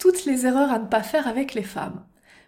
toutes 0.00 0.24
les 0.24 0.46
erreurs 0.46 0.72
à 0.72 0.80
ne 0.80 0.86
pas 0.86 1.04
faire 1.04 1.28
avec 1.28 1.54
les 1.54 1.62
femmes. 1.62 2.02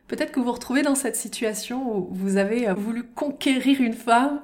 Peut-être 0.08 0.32
que 0.32 0.40
vous 0.40 0.46
vous 0.46 0.52
retrouvez 0.52 0.82
dans 0.82 0.94
cette 0.94 1.16
situation 1.16 1.96
où 1.96 2.08
vous 2.10 2.36
avez 2.36 2.68
euh, 2.68 2.74
voulu 2.74 3.04
conquérir 3.04 3.80
une 3.80 3.94
femme 3.94 4.40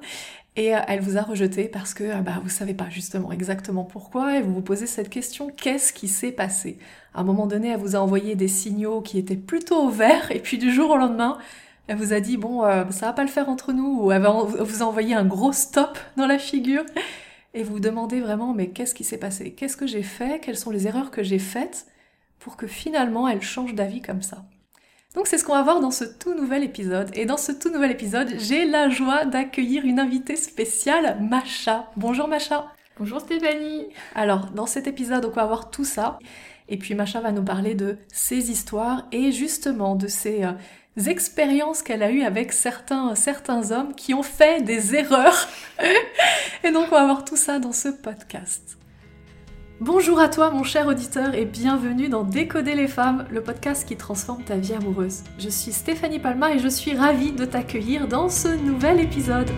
et 0.55 0.75
euh, 0.75 0.79
elle 0.87 1.01
vous 1.01 1.17
a 1.17 1.21
rejeté 1.21 1.67
parce 1.67 1.93
que 1.93 2.03
euh, 2.05 2.21
bah, 2.21 2.39
vous 2.41 2.49
savez 2.49 2.73
pas 2.73 2.89
justement 2.89 3.31
exactement 3.31 3.83
pourquoi 3.83 4.37
et 4.37 4.41
vous 4.41 4.53
vous 4.53 4.61
posez 4.61 4.87
cette 4.87 5.09
question 5.09 5.49
qu'est-ce 5.49 5.91
qui 5.91 6.07
s'est 6.07 6.31
passé? 6.31 6.77
À 7.13 7.21
un 7.21 7.23
moment 7.23 7.45
donné, 7.45 7.69
elle 7.69 7.79
vous 7.79 7.95
a 7.95 7.99
envoyé 7.99 8.35
des 8.35 8.47
signaux 8.47 9.01
qui 9.01 9.17
étaient 9.17 9.35
plutôt 9.35 9.89
verts 9.89 10.31
et 10.31 10.39
puis 10.39 10.57
du 10.57 10.71
jour 10.71 10.91
au 10.91 10.97
lendemain, 10.97 11.37
elle 11.87 11.97
vous 11.97 12.13
a 12.13 12.19
dit 12.19 12.37
bon 12.37 12.61
ça 12.91 13.07
va 13.07 13.13
pas 13.13 13.23
le 13.23 13.29
faire 13.29 13.49
entre 13.49 13.73
nous 13.73 14.03
ou 14.03 14.11
elle 14.11 14.21
vous 14.21 14.83
a 14.83 14.85
envoyé 14.85 15.15
un 15.15 15.25
gros 15.25 15.51
stop 15.51 15.97
dans 16.17 16.27
la 16.27 16.37
figure 16.37 16.83
et 17.55 17.63
vous 17.63 17.73
vous 17.73 17.79
demandez 17.79 18.21
vraiment 18.21 18.53
mais 18.53 18.69
qu'est-ce 18.69 18.93
qui 18.93 19.03
s'est 19.03 19.17
passé? 19.17 19.53
Qu'est-ce 19.53 19.77
que 19.77 19.87
j'ai 19.87 20.03
fait? 20.03 20.39
Quelles 20.39 20.57
sont 20.57 20.69
les 20.69 20.87
erreurs 20.87 21.09
que 21.11 21.23
j'ai 21.23 21.39
faites? 21.39 21.87
Pour 22.39 22.57
que 22.57 22.67
finalement 22.67 23.27
elle 23.27 23.41
change 23.41 23.75
d'avis 23.75 24.01
comme 24.01 24.21
ça 24.21 24.45
donc 25.15 25.25
c'est 25.27 25.39
ce 25.39 25.43
qu'on 25.43 25.53
va 25.53 25.63
voir 25.63 25.79
dans 25.79 25.89
ce 25.89 26.03
tout 26.03 26.35
nouvel 26.35 26.63
épisode. 26.63 27.09
Et 27.15 27.25
dans 27.25 27.37
ce 27.37 27.51
tout 27.51 27.71
nouvel 27.71 27.89
épisode, 27.89 28.31
j'ai 28.37 28.65
la 28.65 28.89
joie 28.89 29.25
d'accueillir 29.25 29.83
une 29.83 29.99
invitée 29.99 30.35
spéciale, 30.35 31.17
Macha. 31.19 31.89
Bonjour 31.97 32.27
Macha. 32.27 32.67
Bonjour 32.99 33.19
Stéphanie. 33.19 33.87
Alors 34.13 34.51
dans 34.51 34.67
cet 34.67 34.85
épisode, 34.85 35.25
on 35.25 35.31
va 35.31 35.45
voir 35.45 35.71
tout 35.71 35.83
ça. 35.83 36.19
Et 36.67 36.77
puis 36.77 36.93
Macha 36.93 37.21
va 37.21 37.31
nous 37.31 37.43
parler 37.43 37.73
de 37.73 37.97
ses 38.13 38.51
histoires 38.51 39.07
et 39.11 39.31
justement 39.31 39.95
de 39.95 40.07
ses 40.07 40.43
euh, 40.43 40.51
expériences 41.07 41.81
qu'elle 41.81 42.03
a 42.03 42.11
eues 42.11 42.23
avec 42.23 42.53
certains, 42.53 43.15
certains 43.15 43.71
hommes 43.71 43.95
qui 43.95 44.13
ont 44.13 44.23
fait 44.23 44.63
des 44.63 44.95
erreurs. 44.95 45.47
et 46.63 46.71
donc 46.71 46.85
on 46.91 46.95
va 46.95 47.05
voir 47.05 47.25
tout 47.25 47.37
ça 47.37 47.57
dans 47.57 47.73
ce 47.73 47.89
podcast. 47.89 48.78
Bonjour 49.81 50.19
à 50.19 50.27
toi 50.27 50.51
mon 50.51 50.63
cher 50.63 50.87
auditeur 50.87 51.33
et 51.35 51.45
bienvenue 51.45 52.09
dans 52.09 52.25
Décoder 52.25 52.75
les 52.75 52.89
femmes, 52.89 53.25
le 53.31 53.41
podcast 53.41 53.87
qui 53.87 53.95
transforme 53.95 54.43
ta 54.43 54.57
vie 54.57 54.73
amoureuse. 54.73 55.23
Je 55.37 55.47
suis 55.47 55.71
Stéphanie 55.71 56.19
Palma 56.19 56.53
et 56.53 56.59
je 56.59 56.67
suis 56.67 56.97
ravie 56.97 57.31
de 57.31 57.45
t'accueillir 57.45 58.09
dans 58.09 58.27
ce 58.27 58.49
nouvel 58.49 58.99
épisode. 58.99 59.49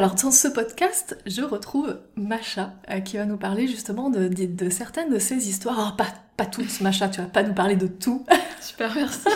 Alors 0.00 0.14
dans 0.14 0.30
ce 0.30 0.48
podcast, 0.48 1.18
je 1.26 1.42
retrouve 1.42 1.98
Macha 2.16 2.72
euh, 2.88 3.00
qui 3.00 3.18
va 3.18 3.26
nous 3.26 3.36
parler 3.36 3.68
justement 3.68 4.08
de, 4.08 4.28
de, 4.28 4.70
certaines 4.70 5.12
de 5.12 5.18
ces 5.18 5.46
histoires. 5.46 5.78
Alors 5.78 5.94
pas, 5.94 6.06
pas 6.38 6.46
toutes, 6.46 6.80
Macha, 6.80 7.10
tu 7.10 7.20
vas 7.20 7.26
pas 7.26 7.42
nous 7.42 7.52
parler 7.52 7.76
de 7.76 7.86
tout. 7.86 8.24
Super, 8.62 8.94
merci. 8.94 9.28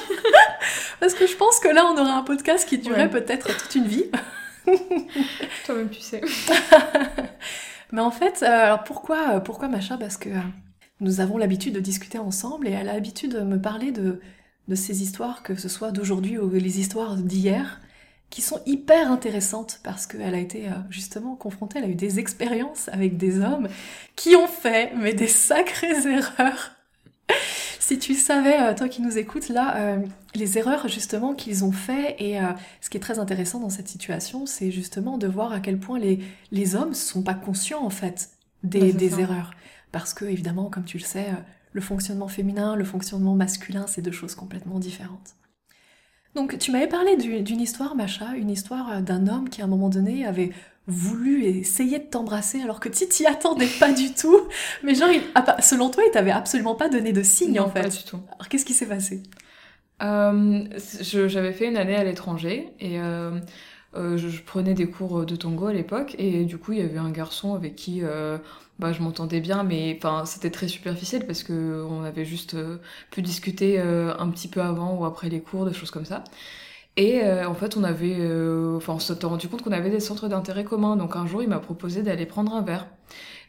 Parce 1.01 1.13
que 1.13 1.27
je 1.27 1.37
pense 1.37 1.61
que 1.61 1.69
là, 1.69 1.85
on 1.85 2.01
aura 2.01 2.15
un 2.15 2.23
podcast 2.23 2.67
qui 2.67 2.79
durerait 2.79 3.11
peut-être 3.11 3.55
toute 3.55 3.75
une 3.75 3.87
vie. 3.87 4.07
Toi-même, 5.67 5.91
tu 5.91 6.01
sais. 6.01 6.23
Mais 7.93 8.01
en 8.01 8.11
fait, 8.11 8.43
euh, 8.43 8.47
alors 8.47 8.85
pourquoi, 8.85 9.41
pourquoi 9.41 9.69
Macha 9.69 9.99
Parce 9.99 10.17
que 10.17 10.31
euh, 10.31 10.41
nous 11.01 11.21
avons 11.21 11.37
l'habitude 11.37 11.75
de 11.75 11.81
discuter 11.81 12.17
ensemble 12.17 12.69
et 12.69 12.71
elle 12.71 12.89
a 12.89 12.95
l'habitude 12.95 13.35
de 13.35 13.41
me 13.43 13.61
parler 13.61 13.93
de, 13.93 14.19
de 14.69 14.75
ces 14.75 15.03
histoires, 15.03 15.43
que 15.43 15.57
ce 15.57 15.69
soit 15.69 15.91
d'aujourd'hui 15.91 16.39
ou 16.39 16.49
les 16.49 16.81
histoires 16.81 17.17
d'hier 17.17 17.83
qui 18.35 18.43
sont 18.43 18.61
hyper 18.67 19.13
intéressantes 19.13 19.79
parce 19.85 20.09
qu'elle 20.09 20.35
a 20.35 20.39
été 20.39 20.67
euh, 20.67 20.73
justement 20.91 21.37
confrontée, 21.37 21.79
elle 21.79 21.85
a 21.85 21.89
eu 21.89 21.95
des 21.95 22.19
expériences 22.19 22.89
avec 22.89 23.17
des 23.17 23.39
hommes 23.39 23.69
qui 24.17 24.35
ont 24.35 24.49
fait 24.49 24.93
mais 24.97 25.15
des 25.15 25.29
sacrées 25.29 26.05
erreurs. 26.09 26.73
si 27.79 27.97
tu 28.01 28.15
savais, 28.15 28.61
euh, 28.61 28.75
toi 28.75 28.89
qui 28.89 29.03
nous 29.03 29.19
écoutes 29.19 29.51
là, 29.51 29.77
euh, 29.77 29.99
les 30.35 30.59
erreurs 30.59 30.89
justement 30.89 31.35
qu'ils 31.35 31.65
ont 31.65 31.71
fait 31.71 32.17
et 32.19 32.41
ce 32.81 32.91
qui 32.91 32.97
est 32.97 33.01
très 33.01 33.21
intéressant 33.21 33.61
dans 33.61 33.71
cette 33.71 33.87
situation, 33.87 34.47
c'est 34.47 34.73
justement 34.73 35.17
de 35.17 35.29
voir 35.29 35.53
à 35.53 35.61
quel 35.61 35.79
point 35.79 36.01
les, 36.01 36.19
les 36.51 36.75
hommes 36.75 36.93
sont 36.93 37.23
pas 37.23 37.35
conscients 37.35 37.85
en 37.85 37.91
fait 37.91 38.31
des, 38.65 38.93
des 38.93 39.21
erreurs. 39.21 39.53
Parce 39.93 40.13
que 40.13 40.25
évidemment, 40.25 40.71
comme 40.71 40.85
tu 40.85 40.99
le 40.99 41.05
sais, 41.05 41.27
le 41.73 41.81
fonctionnement 41.81 42.27
féminin, 42.27 42.75
le 42.75 42.85
fonctionnement 42.85 43.37
masculin, 43.37 43.87
c'est 43.87 44.03
deux 44.03 44.11
choses 44.11 44.35
complètement 44.35 44.81
différentes. 44.81 45.37
Donc 46.35 46.59
tu 46.59 46.73
m'avais 46.73 46.89
parlé 46.89 47.17
d'une 47.17 47.61
histoire, 47.61 47.95
Macha, 47.95 48.35
une 48.37 48.51
histoire 48.51 48.91
euh, 48.91 49.01
d'un 49.01 49.29
homme 49.29 49.49
qui 49.49 49.61
à 49.61 49.65
un 49.65 49.69
moment 49.69 49.89
donné 49.89 50.27
avait 50.27 50.51
voulu 50.87 51.45
essayer 51.45 51.99
de 51.99 52.05
t'embrasser 52.05 52.61
alors 52.61 52.79
que 52.81 52.89
tu 52.89 53.07
t'y 53.09 53.27
attendais 53.27 53.69
pas 53.81 53.93
du 53.93 54.13
tout. 54.13 54.41
Mais 54.83 54.95
genre, 54.95 55.09
selon 55.61 55.91
toi, 55.91 56.03
il 56.07 56.11
t'avait 56.11 56.31
absolument 56.31 56.75
pas 56.75 56.89
donné 56.89 57.13
de 57.13 57.23
signe 57.23 57.59
en 57.61 57.71
fait. 57.71 57.83
Pas 57.83 57.89
du 57.89 58.05
tout. 58.05 58.21
Alors 58.35 58.49
qu'est-ce 58.49 58.65
qui 58.65 58.75
s'est 58.75 58.87
passé? 58.87 59.23
Euh, 60.03 60.65
J'avais 61.01 61.53
fait 61.53 61.69
une 61.69 61.77
année 61.77 61.97
à 61.97 62.05
l'étranger 62.05 62.69
et 62.81 63.01
euh, 63.01 63.39
euh, 63.95 64.17
je, 64.17 64.43
prenais 64.43 64.75
des 64.75 64.91
cours 64.91 65.25
de 65.25 65.37
tango 65.37 65.67
à 65.67 65.73
l'époque 65.73 66.17
et 66.19 66.45
du 66.45 66.59
coup 66.59 66.73
il 66.73 66.81
y 66.81 66.83
avait 66.83 66.99
un 66.99 67.11
garçon 67.11 67.55
avec 67.55 67.77
qui 67.77 68.03
bah, 68.79 68.93
je 68.93 69.01
m'entendais 69.03 69.41
bien 69.41 69.63
mais 69.63 69.95
enfin 69.97 70.25
c'était 70.27 70.51
très 70.51 70.69
superficiel 70.69 71.27
parce 71.27 71.43
que 71.45 71.85
on 71.89 72.03
avait 72.03 72.25
juste 72.25 72.55
euh, 72.55 72.79
pu 73.11 73.23
discuter 73.23 73.79
un 73.79 74.29
petit 74.31 74.49
peu 74.49 74.61
avant 74.61 74.95
ou 74.97 75.05
après 75.05 75.29
les 75.29 75.41
cours 75.41 75.65
des 75.65 75.73
choses 75.73 75.91
comme 75.91 76.05
ça. 76.05 76.25
Et 76.97 77.23
en 77.25 77.55
fait 77.55 77.77
on 77.77 77.85
avait 77.85 78.17
enfin 78.77 78.95
on 78.95 78.99
s'était 78.99 79.27
rendu 79.27 79.49
compte 79.49 79.63
qu'on 79.63 79.73
avait 79.73 79.91
des 79.91 80.01
centres 80.01 80.29
d'intérêt 80.29 80.65
communs. 80.65 80.97
Donc 80.97 81.17
un 81.17 81.27
jour 81.27 81.43
il 81.43 81.49
m'a 81.49 81.59
proposé 81.59 82.03
d'aller 82.03 82.27
prendre 82.27 82.55
un 82.55 82.63
verre. 82.63 82.87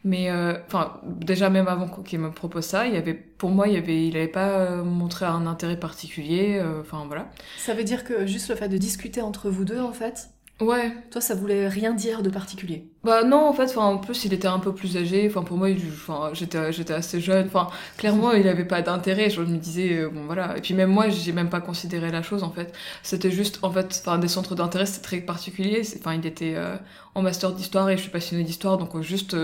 Mais 0.03 0.31
enfin 0.68 1.00
déjà 1.06 1.50
même 1.50 1.68
avant 1.68 1.88
qu'il 2.03 2.19
me 2.19 2.31
propose 2.31 2.66
ça 2.66 2.88
il 2.88 2.94
y 2.94 2.97
avait 2.97 3.14
pour 3.14 3.50
moi 3.50 3.68
il 3.68 3.75
y 3.75 3.78
avait 3.78 4.08
il 4.08 4.18
avait 4.18 4.28
pas 4.28 4.84
montré 4.84 5.25
un 5.25 5.47
intérêt 5.47 5.80
particulier 5.80 6.62
enfin 6.81 7.03
voilà. 7.08 7.30
Ça 7.58 7.74
veut 7.74 7.84
dire 7.84 8.03
que 8.03 8.25
juste 8.25 8.50
le 8.50 8.56
fait 8.56 8.69
de 8.69 8.78
discuter 8.78 9.22
entre 9.22 9.50
vous 9.50 9.66
deux 9.66 9.80
en 9.80 9.94
fait 9.94 10.30
Ouais. 10.62 10.94
Toi, 11.12 11.20
ça 11.20 11.36
voulait 11.36 11.68
rien 11.68 11.94
dire 11.94 12.22
de 12.24 12.30
particulier. 12.30 12.90
Bah 13.04 13.24
non, 13.26 13.46
en 13.46 13.52
fait, 13.54 13.66
enfin, 13.66 13.82
en 13.82 13.98
plus, 13.98 14.24
il 14.24 14.34
était 14.34 14.48
un 14.48 14.60
peu 14.60 14.74
plus 14.74 14.96
âgé. 14.96 15.28
Enfin, 15.30 15.44
pour 15.44 15.58
moi, 15.58 15.68
enfin, 15.88 16.30
j'étais, 16.34 16.72
j'étais 16.72 16.94
assez 16.94 17.20
jeune. 17.20 17.48
Enfin, 17.48 17.68
clairement, 17.98 18.32
il 18.32 18.48
avait 18.48 18.64
pas 18.64 18.82
d'intérêt. 18.82 19.30
Je 19.30 19.42
me 19.42 19.58
disais, 19.58 19.98
euh, 19.98 20.10
bon, 20.10 20.26
voilà. 20.26 20.58
Et 20.58 20.62
puis 20.62 20.74
même 20.74 20.90
moi, 20.92 21.10
j'ai 21.10 21.34
même 21.34 21.50
pas 21.50 21.60
considéré 21.60 22.10
la 22.10 22.24
chose, 22.24 22.42
en 22.44 22.52
fait. 22.52 22.74
C'était 23.04 23.32
juste, 23.32 23.60
en 23.64 23.72
fait, 23.72 24.02
enfin, 24.02 24.18
des 24.18 24.30
centres 24.30 24.56
d'intérêt, 24.56 24.86
c'était 24.86 25.04
très 25.04 25.18
particulier. 25.20 25.82
Enfin, 26.00 26.14
il 26.14 26.26
était 26.26 26.54
euh, 26.56 26.78
en 27.16 27.22
master 27.22 27.52
d'histoire 27.52 27.90
et 27.90 27.98
je 27.98 28.04
suis 28.04 28.12
passionnée 28.12 28.44
d'histoire, 28.46 28.78
donc 28.78 28.96
euh, 28.96 29.02
juste, 29.02 29.36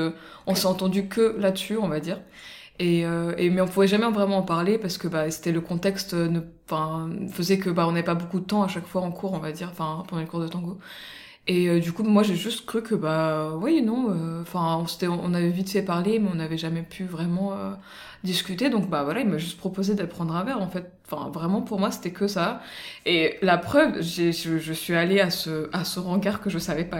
on 0.47 0.55
s'est 0.55 0.65
entendu 0.67 1.07
que 1.07 1.35
là-dessus, 1.37 1.77
on 1.77 1.89
va 1.89 1.99
dire. 1.99 2.19
Et, 2.79 3.05
euh, 3.05 3.33
et, 3.37 3.49
mais 3.49 3.61
on 3.61 3.67
pouvait 3.67 3.87
jamais 3.87 4.09
vraiment 4.09 4.37
en 4.39 4.43
parler 4.43 4.77
parce 4.79 4.97
que 4.97 5.07
bah, 5.07 5.29
c'était 5.29 5.51
le 5.51 5.61
contexte 5.61 6.13
ne, 6.13 6.41
faisait 7.31 7.59
que 7.59 7.69
bah, 7.69 7.87
on 7.87 7.91
n'avait 7.91 8.03
pas 8.03 8.15
beaucoup 8.15 8.39
de 8.39 8.45
temps 8.45 8.63
à 8.63 8.67
chaque 8.67 8.87
fois 8.87 9.01
en 9.01 9.11
cours, 9.11 9.33
on 9.33 9.39
va 9.39 9.51
dire, 9.51 9.69
enfin 9.71 10.03
pendant 10.07 10.21
les 10.21 10.27
cours 10.27 10.39
de 10.39 10.47
tango. 10.47 10.79
Et 11.47 11.67
euh, 11.69 11.79
du 11.79 11.91
coup, 11.91 12.03
moi, 12.03 12.21
j'ai 12.23 12.35
juste 12.35 12.65
cru 12.65 12.83
que 12.83 12.93
bah 12.93 13.55
oui, 13.57 13.81
non, 13.81 14.11
euh, 14.11 14.41
enfin 14.41 14.85
on, 15.03 15.07
on 15.09 15.33
avait 15.33 15.49
vite 15.49 15.71
fait 15.71 15.81
parler, 15.81 16.19
mais 16.19 16.29
on 16.31 16.35
n'avait 16.35 16.57
jamais 16.57 16.83
pu 16.83 17.03
vraiment 17.03 17.53
euh, 17.53 17.73
discuter. 18.23 18.69
Donc 18.69 18.89
bah 18.89 19.03
voilà, 19.03 19.21
il 19.21 19.27
m'a 19.27 19.37
juste 19.39 19.57
proposé 19.57 19.95
d'aller 19.95 20.07
prendre 20.07 20.35
un 20.35 20.43
verre. 20.43 20.61
En 20.61 20.69
fait, 20.69 20.91
enfin 21.11 21.29
vraiment 21.29 21.61
pour 21.61 21.79
moi, 21.79 21.89
c'était 21.91 22.11
que 22.11 22.27
ça. 22.27 22.61
Et 23.07 23.37
la 23.41 23.57
preuve, 23.57 24.01
je, 24.01 24.31
je 24.31 24.73
suis 24.73 24.93
allée 24.93 25.19
à 25.19 25.31
ce 25.31 25.69
à 25.73 25.83
ce 25.83 25.99
rencard 25.99 26.41
que 26.41 26.49
je 26.51 26.59
savais 26.59 26.85
pas 26.85 26.99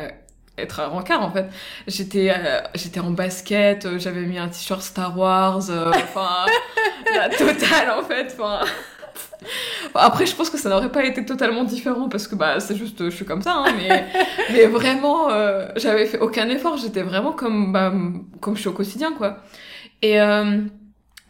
être 0.57 0.79
un 0.79 0.87
rencard 0.87 1.23
en 1.23 1.31
fait. 1.31 1.49
J'étais 1.87 2.31
euh, 2.31 2.61
j'étais 2.75 2.99
en 2.99 3.11
basket, 3.11 3.85
euh, 3.85 3.99
j'avais 3.99 4.21
mis 4.21 4.37
un 4.37 4.47
t-shirt 4.47 4.81
Star 4.81 5.17
Wars, 5.17 5.69
euh, 5.69 5.91
enfin 5.95 6.45
la 7.13 7.29
totale 7.29 7.91
en 7.97 8.03
fait, 8.03 8.35
enfin 8.37 8.59
après, 9.95 10.27
je 10.27 10.35
pense 10.35 10.51
que 10.51 10.57
ça 10.57 10.69
n'aurait 10.69 10.91
pas 10.91 11.03
été 11.03 11.25
totalement 11.25 11.63
différent 11.63 12.07
parce 12.07 12.27
que 12.27 12.35
bah 12.35 12.59
c'est 12.59 12.75
juste, 12.75 13.03
je 13.05 13.09
suis 13.09 13.25
comme 13.25 13.41
ça, 13.41 13.55
hein, 13.55 13.73
mais 13.75 14.05
mais 14.51 14.65
vraiment, 14.67 15.29
j'avais 15.75 16.05
fait 16.05 16.19
aucun 16.19 16.47
effort. 16.49 16.77
J'étais 16.77 17.01
vraiment 17.01 17.31
comme 17.31 17.73
bah 17.73 17.91
comme 18.39 18.55
je 18.55 18.61
suis 18.61 18.69
au 18.69 18.73
quotidien 18.73 19.11
quoi. 19.13 19.37
Et 20.03 20.17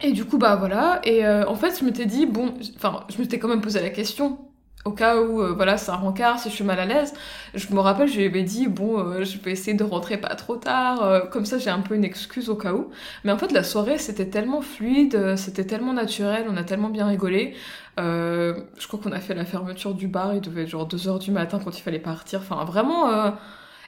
et 0.02 0.12
du 0.12 0.26
coup 0.26 0.36
bah 0.36 0.56
voilà. 0.56 1.00
Et 1.04 1.26
en 1.26 1.54
fait, 1.54 1.78
je 1.80 1.84
m'étais 1.86 2.04
dit 2.04 2.26
bon, 2.26 2.54
enfin, 2.76 3.04
je 3.08 3.16
m'étais 3.18 3.38
quand 3.38 3.48
même 3.48 3.62
posé 3.62 3.80
la 3.80 3.90
question 3.90 4.38
au 4.84 4.90
cas 4.90 5.16
où 5.20 5.40
euh, 5.40 5.52
voilà 5.52 5.76
c'est 5.76 5.90
un 5.90 5.96
rencard 5.96 6.40
si 6.40 6.50
je 6.50 6.54
suis 6.54 6.64
mal 6.64 6.78
à 6.80 6.86
l'aise 6.86 7.14
je 7.54 7.72
me 7.72 7.80
rappelle 7.80 8.08
je 8.08 8.18
lui 8.18 8.26
avais 8.26 8.42
dit 8.42 8.66
bon 8.66 8.98
euh, 8.98 9.24
je 9.24 9.38
vais 9.38 9.52
essayer 9.52 9.76
de 9.76 9.84
rentrer 9.84 10.16
pas 10.16 10.34
trop 10.34 10.56
tard 10.56 11.02
euh, 11.02 11.20
comme 11.20 11.44
ça 11.44 11.58
j'ai 11.58 11.70
un 11.70 11.80
peu 11.80 11.94
une 11.94 12.04
excuse 12.04 12.48
au 12.48 12.56
cas 12.56 12.72
où. 12.72 12.90
Mais 13.24 13.32
en 13.32 13.38
fait 13.38 13.52
la 13.52 13.62
soirée 13.62 13.98
c'était 13.98 14.26
tellement 14.26 14.60
fluide 14.60 15.36
c'était 15.36 15.64
tellement 15.64 15.92
naturel 15.92 16.46
on 16.48 16.56
a 16.56 16.64
tellement 16.64 16.88
bien 16.88 17.06
rigolé 17.06 17.54
je 17.98 18.86
crois 18.88 18.98
qu'on 19.00 19.12
a 19.12 19.20
fait 19.20 19.34
la 19.34 19.44
fermeture 19.44 19.94
du 19.94 20.08
bar 20.08 20.34
il 20.34 20.40
devait 20.40 20.62
être 20.62 20.68
genre 20.68 20.86
2 20.86 21.08
heures 21.08 21.18
du 21.18 21.30
matin 21.30 21.60
quand 21.62 21.78
il 21.78 21.82
fallait 21.82 21.98
partir 21.98 22.40
enfin 22.40 22.64
vraiment 22.64 23.34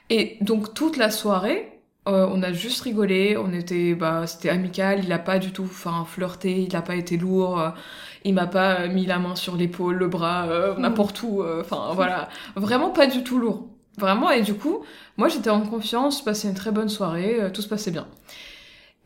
et 0.09 0.37
donc 0.41 0.73
toute 0.73 0.97
la 0.97 1.09
soirée 1.09 1.74
on 2.05 2.43
a 2.43 2.51
juste 2.51 2.81
rigolé, 2.81 3.37
on 3.37 3.51
était, 3.53 3.95
bah, 3.95 4.27
c'était 4.27 4.49
amical. 4.49 5.03
Il 5.03 5.11
a 5.11 5.19
pas 5.19 5.39
du 5.39 5.51
tout, 5.51 5.63
enfin, 5.63 6.05
flirté. 6.07 6.61
Il 6.61 6.75
a 6.75 6.81
pas 6.81 6.95
été 6.95 7.17
lourd 7.17 7.73
il 8.25 8.33
m'a 8.33 8.47
pas 8.47 8.87
mis 8.87 9.05
la 9.05 9.19
main 9.19 9.35
sur 9.35 9.55
l'épaule, 9.55 9.95
le 9.95 10.07
bras, 10.07 10.47
euh, 10.47 10.75
n'importe 10.77 11.21
où. 11.21 11.41
Euh, 11.41 11.61
enfin 11.61 11.91
voilà, 11.93 12.27
vraiment 12.55 12.89
pas 12.89 13.07
du 13.07 13.23
tout 13.23 13.39
lourd. 13.39 13.67
Vraiment 13.97 14.29
et 14.29 14.41
du 14.41 14.55
coup, 14.55 14.83
moi 15.15 15.29
j'étais 15.29 15.51
en 15.51 15.61
confiance, 15.61 16.25
passé 16.25 16.49
une 16.49 16.55
très 16.55 16.71
bonne 16.71 16.89
soirée, 16.89 17.37
euh, 17.39 17.49
tout 17.49 17.61
se 17.61 17.69
passait 17.69 17.91
bien. 17.91 18.07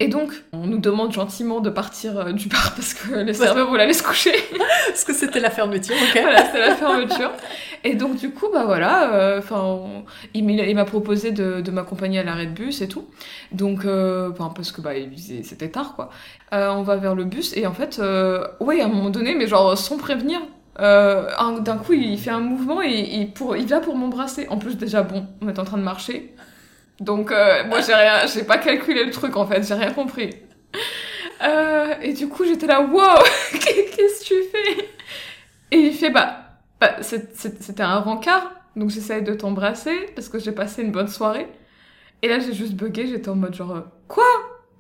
Et 0.01 0.07
donc, 0.07 0.31
on 0.54 0.66
nous 0.66 0.78
demande 0.78 1.12
gentiment 1.12 1.60
de 1.60 1.69
partir 1.69 2.18
euh, 2.18 2.31
du 2.31 2.48
bar 2.48 2.74
parce 2.75 2.94
que 2.94 3.16
les 3.16 3.34
serveurs 3.34 3.68
voulaient 3.68 3.84
aller 3.84 3.94
se 3.94 4.04
coucher. 4.04 4.34
parce 4.88 5.04
que 5.04 5.13
c'était 5.13 5.42
la 5.42 5.50
fermeture, 5.50 5.96
ok. 5.96 6.22
voilà, 6.22 6.46
c'était 6.46 6.60
la 6.60 6.75
fermeture. 6.75 7.31
Et 7.84 7.96
donc, 7.96 8.18
du 8.18 8.31
coup, 8.31 8.48
bah 8.52 8.64
voilà, 8.66 9.14
euh, 9.14 9.40
enfin, 9.40 10.04
il 10.34 10.76
m'a 10.76 10.86
proposé 10.86 11.31
de, 11.31 11.62
de 11.62 11.72
m'accompagner 11.72 12.20
à 12.20 12.24
l'arrêt 12.24 12.48
de 12.48 12.52
bus 12.52 12.81
et 12.81 12.88
tout. 12.88 13.06
Donc, 13.52 13.86
euh, 13.86 14.31
parce 14.31 14.72
que 14.72 14.81
bah, 14.81 14.92
c'était 15.44 15.70
tard, 15.70 15.96
quoi. 15.96 16.10
on 16.52 16.84
va 16.84 16.98
vers 16.98 17.16
le 17.16 17.26
bus 17.26 17.56
et 17.56 17.66
en 17.68 17.74
fait, 17.74 18.02
ouais, 18.60 18.81
à 18.81 18.86
un 18.86 18.90
moment 18.90 19.10
donné, 19.10 19.36
mais 19.36 19.48
genre 19.48 19.78
sans 19.78 19.98
prévenir, 19.98 20.40
d'un 20.78 21.78
coup, 21.86 21.94
il 21.94 22.18
fait 22.18 22.31
un 22.31 22.40
mouvement 22.40 22.81
et, 22.81 23.22
et 23.22 23.26
pour, 23.26 23.56
il 23.56 23.66
vient 23.66 23.80
pour 23.82 23.96
m'embrasser. 23.96 24.48
En 24.50 24.58
plus, 24.58 24.78
déjà, 24.78 25.04
bon, 25.04 25.25
on 25.42 25.48
est 25.50 25.60
en 25.60 25.64
train 25.66 25.78
de 25.78 25.84
marcher. 25.84 26.34
Donc 27.00 27.32
euh, 27.32 27.64
moi 27.66 27.80
j'ai 27.82 27.94
rien, 27.94 28.25
j'ai 28.28 28.44
pas 28.44 28.58
calculé 28.58 29.06
le 29.06 29.12
truc 29.12 29.38
en 29.38 29.48
fait, 29.48 29.64
j'ai 29.66 29.74
rien 29.74 29.94
compris. 29.94 30.32
Euh, 31.42 31.94
et 32.02 32.14
du 32.14 32.28
coup 32.28 32.44
j'étais 32.44 32.68
là, 32.68 32.82
wow, 32.82 33.24
qu'est-ce 33.52 34.22
que 34.22 34.25
tu 34.25 34.34
fais? 34.52 34.90
Et 35.72 35.78
il 35.78 35.94
fait 35.94 36.10
bah, 36.10 36.49
bah 36.80 36.98
c'était 37.02 37.84
un 37.84 38.00
rencard, 38.00 38.52
donc 38.76 38.90
j'essaye 38.90 39.24
de 39.24 39.34
t'embrasser 39.34 39.96
parce 40.16 40.30
que 40.30 40.40
j'ai 40.40 40.52
passé 40.52 40.81
une 40.81 40.92
bonne 40.92 41.08
soirée. 41.08 41.48
Et 42.22 42.28
là 42.28 42.40
j'ai 42.40 42.54
juste 42.54 42.74
bugué, 42.74 43.08
j'étais 43.08 43.30
en 43.30 43.36
mode 43.36 43.54
genre 43.54 43.72
euh, 43.72 43.81
quoi? 44.08 44.26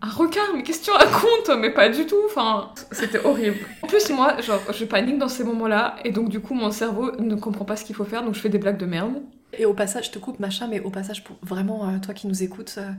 Un 0.01 0.09
rencard? 0.09 0.47
Mais 0.55 0.63
qu'est-ce 0.63 0.79
que 0.79 0.85
tu 0.85 0.91
racontes? 0.91 1.59
Mais 1.59 1.71
pas 1.71 1.89
du 1.89 2.05
tout, 2.05 2.15
enfin, 2.25 2.71
c'était 2.91 3.19
horrible. 3.25 3.57
En 3.81 3.87
plus, 3.87 4.09
moi, 4.11 4.39
genre, 4.39 4.61
je 4.71 4.85
panique 4.85 5.17
dans 5.17 5.27
ces 5.27 5.43
moments-là, 5.43 5.97
et 6.05 6.11
donc 6.11 6.29
du 6.29 6.39
coup, 6.39 6.53
mon 6.53 6.71
cerveau 6.71 7.11
ne 7.19 7.35
comprend 7.35 7.65
pas 7.65 7.75
ce 7.75 7.83
qu'il 7.83 7.97
faut 7.97 8.05
faire, 8.05 8.23
donc 8.23 8.33
je 8.33 8.39
fais 8.39 8.47
des 8.47 8.59
blagues 8.59 8.77
de 8.77 8.85
merde. 8.85 9.21
Et 9.51 9.65
au 9.65 9.73
passage, 9.73 10.05
je 10.05 10.11
te 10.11 10.19
coupe 10.19 10.39
machin, 10.39 10.67
mais 10.69 10.79
au 10.79 10.89
passage, 10.89 11.25
pour 11.25 11.35
vraiment 11.41 11.89
euh, 11.89 11.97
toi 11.99 12.13
qui 12.13 12.27
nous 12.27 12.43
écoutes, 12.43 12.75
euh, 12.77 12.91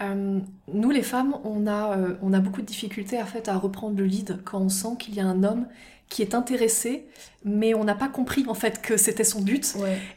euh, 0.00 0.40
nous 0.72 0.90
les 0.90 1.02
femmes, 1.02 1.36
on 1.44 1.66
a, 1.66 1.98
on 2.22 2.32
a 2.32 2.38
beaucoup 2.38 2.62
de 2.62 2.66
difficultés 2.66 3.20
en 3.20 3.26
fait, 3.26 3.48
à 3.48 3.58
reprendre 3.58 3.98
le 3.98 4.04
lead 4.04 4.40
quand 4.44 4.60
on 4.60 4.70
sent 4.70 4.96
qu'il 4.98 5.14
y 5.16 5.20
a 5.20 5.26
un 5.26 5.44
homme 5.44 5.66
qui 6.08 6.22
est 6.22 6.34
intéressé, 6.34 7.06
mais 7.44 7.74
on 7.74 7.84
n'a 7.84 7.94
pas 7.94 8.08
compris 8.08 8.44
en 8.48 8.54
fait 8.54 8.80
que 8.80 8.96
c'était 8.96 9.24
son 9.24 9.40
but. 9.40 9.74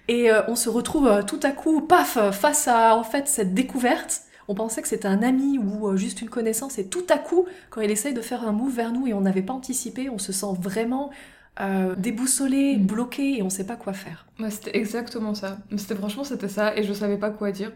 Et 0.07 0.29
on 0.47 0.55
se 0.55 0.69
retrouve 0.69 1.23
tout 1.25 1.39
à 1.43 1.51
coup, 1.51 1.81
paf, 1.81 2.17
face 2.31 2.67
à 2.67 2.95
en 2.95 3.03
fait 3.03 3.27
cette 3.27 3.53
découverte. 3.53 4.21
On 4.47 4.55
pensait 4.55 4.81
que 4.81 4.88
c'était 4.88 5.07
un 5.07 5.21
ami 5.21 5.59
ou 5.59 5.95
juste 5.97 6.21
une 6.21 6.29
connaissance, 6.29 6.77
et 6.79 6.88
tout 6.88 7.05
à 7.09 7.17
coup, 7.17 7.45
quand 7.69 7.81
il 7.81 7.91
essaye 7.91 8.13
de 8.13 8.21
faire 8.21 8.47
un 8.47 8.51
move 8.51 8.73
vers 8.73 8.91
nous 8.91 9.07
et 9.07 9.13
on 9.13 9.21
n'avait 9.21 9.43
pas 9.43 9.53
anticipé, 9.53 10.09
on 10.09 10.17
se 10.17 10.31
sent 10.31 10.53
vraiment 10.59 11.11
euh, 11.59 11.95
déboussolé, 11.95 12.77
mm. 12.77 12.85
bloqué 12.85 13.38
et 13.38 13.43
on 13.43 13.49
sait 13.49 13.65
pas 13.65 13.75
quoi 13.75 13.93
faire. 13.93 14.25
c'était 14.49 14.77
exactement 14.77 15.35
ça. 15.35 15.57
C'était 15.75 15.95
franchement 15.95 16.23
c'était 16.23 16.47
ça 16.47 16.75
et 16.77 16.83
je 16.83 16.93
savais 16.93 17.17
pas 17.17 17.29
quoi 17.29 17.51
dire. 17.51 17.71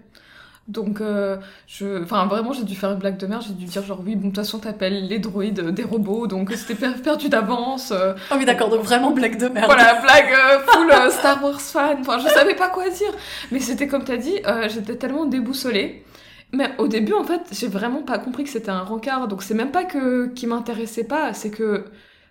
Donc, 0.67 1.00
euh, 1.00 1.38
je... 1.67 2.01
enfin, 2.03 2.25
vraiment, 2.25 2.51
j'ai 2.51 2.63
dû 2.63 2.75
faire 2.75 2.91
une 2.91 2.97
blague 2.97 3.17
de 3.17 3.27
merde. 3.27 3.44
J'ai 3.47 3.53
dû 3.53 3.65
dire, 3.65 3.83
genre, 3.83 4.01
oui, 4.03 4.15
bon, 4.15 4.29
de 4.29 4.33
toute 4.33 4.38
façon, 4.38 4.59
t'appelles 4.59 5.07
les 5.07 5.19
droïdes 5.19 5.62
des 5.62 5.83
robots, 5.83 6.25
donc 6.27 6.51
c'était 6.53 6.88
perdu 6.91 7.29
d'avance. 7.29 7.91
Ah 7.91 8.35
oui, 8.38 8.45
d'accord, 8.45 8.69
donc 8.69 8.81
vraiment 8.81 9.12
blague 9.12 9.38
de 9.38 9.47
merde. 9.47 9.67
Voilà, 9.67 10.01
blague 10.01 10.33
full 10.65 11.12
Star 11.12 11.44
Wars 11.44 11.62
fan. 11.62 11.97
Enfin, 12.01 12.17
je 12.19 12.27
savais 12.29 12.56
pas 12.56 12.69
quoi 12.69 12.89
dire. 12.89 13.12
Mais 13.51 13.59
c'était 13.59 13.88
comme 13.88 14.03
t'as 14.03 14.17
dit, 14.17 14.35
j'étais 14.69 14.95
tellement 14.95 15.25
déboussolée. 15.25 16.03
Mais 16.51 16.71
au 16.77 16.88
début, 16.88 17.13
en 17.13 17.23
fait, 17.23 17.41
j'ai 17.51 17.67
vraiment 17.67 18.01
pas 18.01 18.17
compris 18.17 18.44
que 18.44 18.50
c'était 18.50 18.69
un 18.69 18.83
rencard. 18.83 19.27
Donc, 19.27 19.44
c'est 19.44 19.53
même 19.56 19.71
pas 19.71 19.83
que 19.83 20.27
qui 20.27 20.47
m'intéressait 20.47 21.03
pas, 21.03 21.33
c'est 21.33 21.51
que 21.51 21.85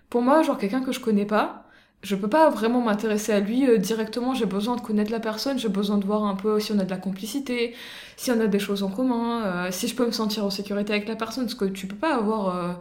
pour 0.09 0.21
moi, 0.21 0.41
genre 0.43 0.57
quelqu'un 0.57 0.81
que 0.81 0.91
je 0.91 0.99
connais 0.99 1.25
pas, 1.25 1.64
je 2.05 2.15
peux 2.15 2.29
pas 2.29 2.49
vraiment 2.49 2.81
m'intéresser 2.81 3.33
à 3.33 3.39
lui 3.39 3.67
euh, 3.67 3.77
directement. 3.77 4.33
J'ai 4.33 4.45
besoin 4.45 4.75
de 4.75 4.81
connaître 4.81 5.11
la 5.11 5.19
personne, 5.19 5.57
j'ai 5.57 5.69
besoin 5.69 5.97
de 5.97 6.05
voir 6.05 6.23
un 6.23 6.35
peu 6.35 6.59
si 6.59 6.71
on 6.71 6.79
a 6.79 6.85
de 6.85 6.89
la 6.89 6.97
complicité, 6.97 7.73
si 8.15 8.31
on 8.31 8.39
a 8.39 8.47
des 8.47 8.59
choses 8.59 8.83
en 8.83 8.89
commun, 8.89 9.43
euh, 9.43 9.67
si 9.71 9.87
je 9.87 9.95
peux 9.95 10.05
me 10.05 10.11
sentir 10.11 10.45
en 10.45 10.49
sécurité 10.49 10.93
avec 10.93 11.07
la 11.07 11.15
personne, 11.15 11.49
ce 11.49 11.55
que 11.55 11.65
tu 11.65 11.87
peux 11.87 11.95
pas 11.95 12.15
avoir. 12.15 12.55
Euh, 12.55 12.73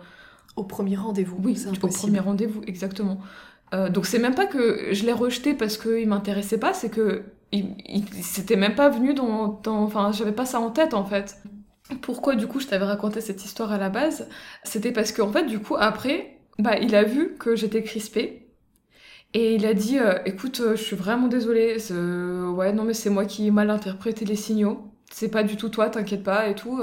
au 0.57 0.63
premier 0.63 0.95
rendez-vous. 0.95 1.37
Oui, 1.43 1.61
au 1.83 1.89
premier 1.89 2.21
rendez-vous, 2.21 2.63
exactement. 2.69 3.19
donc 3.91 4.07
c'est 4.07 4.21
même 4.21 4.37
pas 4.37 4.47
que 4.47 4.91
je 4.93 5.05
l'ai 5.05 5.13
rejeté 5.13 5.53
parce 5.53 5.79
qu'il 5.79 6.07
m'intéressait 6.07 6.59
pas, 6.59 6.73
c'est 6.73 6.91
que 6.91 7.25
il, 7.51 7.75
c'était 8.23 8.55
même 8.55 8.77
pas 8.77 8.89
venu 8.89 9.15
dans, 9.15 9.61
dans 9.65 9.83
enfin 9.83 10.13
j'avais 10.13 10.31
pas 10.31 10.47
ça 10.47 10.61
en 10.61 10.71
tête 10.71 10.95
en 10.95 11.05
fait. 11.05 11.39
Pourquoi 12.03 12.37
du 12.37 12.47
coup 12.47 12.61
je 12.61 12.69
t'avais 12.69 12.85
raconté 12.85 13.21
cette 13.21 13.45
histoire 13.45 13.73
à 13.73 13.79
la 13.79 13.89
base? 13.89 14.29
C'était 14.63 14.93
parce 14.93 15.11
qu'en 15.11 15.33
fait 15.33 15.47
du 15.47 15.59
coup 15.59 15.75
après 15.77 16.39
bah, 16.61 16.79
il 16.79 16.95
a 16.95 17.03
vu 17.03 17.35
que 17.37 17.57
j'étais 17.57 17.83
crispée. 17.83 18.44
Et 19.35 19.57
il 19.57 19.67
a 19.67 19.75
dit, 19.75 19.99
euh, 19.99 20.19
écoute, 20.27 20.61
euh, 20.61 20.77
je 20.77 20.83
suis 20.83 20.97
vraiment 20.97 21.27
désolée. 21.27 21.77
Ouais, 21.91 22.73
non, 22.73 22.85
mais 22.85 22.95
c'est 22.95 23.11
moi 23.11 23.25
qui 23.25 23.47
ai 23.49 23.51
mal 23.51 23.69
interprété 23.71 24.25
les 24.25 24.37
signaux. 24.37 24.91
C'est 25.11 25.29
pas 25.29 25.43
du 25.43 25.57
tout 25.57 25.69
toi, 25.69 25.91
t'inquiète 25.91 26.23
pas 26.23 26.49
et 26.49 26.55
tout. 26.55 26.81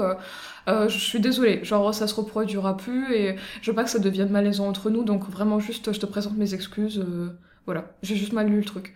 Euh, 0.68 0.88
je 0.88 0.98
suis 0.98 1.20
désolée. 1.20 1.64
Genre, 1.64 1.94
ça 1.94 2.06
se 2.06 2.14
reproduira 2.14 2.76
plus 2.76 3.14
et 3.14 3.36
je 3.62 3.70
veux 3.70 3.74
pas 3.74 3.84
que 3.84 3.90
ça 3.90 3.98
devienne 3.98 4.30
malaisant 4.30 4.68
entre 4.68 4.90
nous. 4.90 5.04
Donc, 5.04 5.28
vraiment, 5.28 5.60
juste, 5.60 5.92
je 5.92 6.00
te 6.00 6.06
présente 6.06 6.36
mes 6.36 6.54
excuses. 6.54 7.04
voilà, 7.66 7.92
j'ai 8.02 8.16
juste 8.16 8.32
mal 8.32 8.48
lu 8.48 8.58
le 8.58 8.64
truc. 8.64 8.94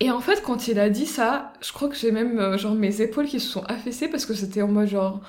Et 0.00 0.10
en 0.10 0.20
fait, 0.20 0.42
quand 0.42 0.68
il 0.68 0.78
a 0.80 0.90
dit 0.90 1.06
ça, 1.06 1.52
je 1.62 1.72
crois 1.72 1.88
que 1.88 1.96
j'ai 1.96 2.12
même, 2.12 2.56
genre, 2.58 2.74
mes 2.74 3.00
épaules 3.02 3.26
qui 3.26 3.40
se 3.40 3.48
sont 3.48 3.64
affaissées 3.64 4.08
parce 4.08 4.26
que 4.26 4.34
c'était 4.34 4.62
en 4.62 4.68
mode 4.68 4.88
genre, 4.88 5.20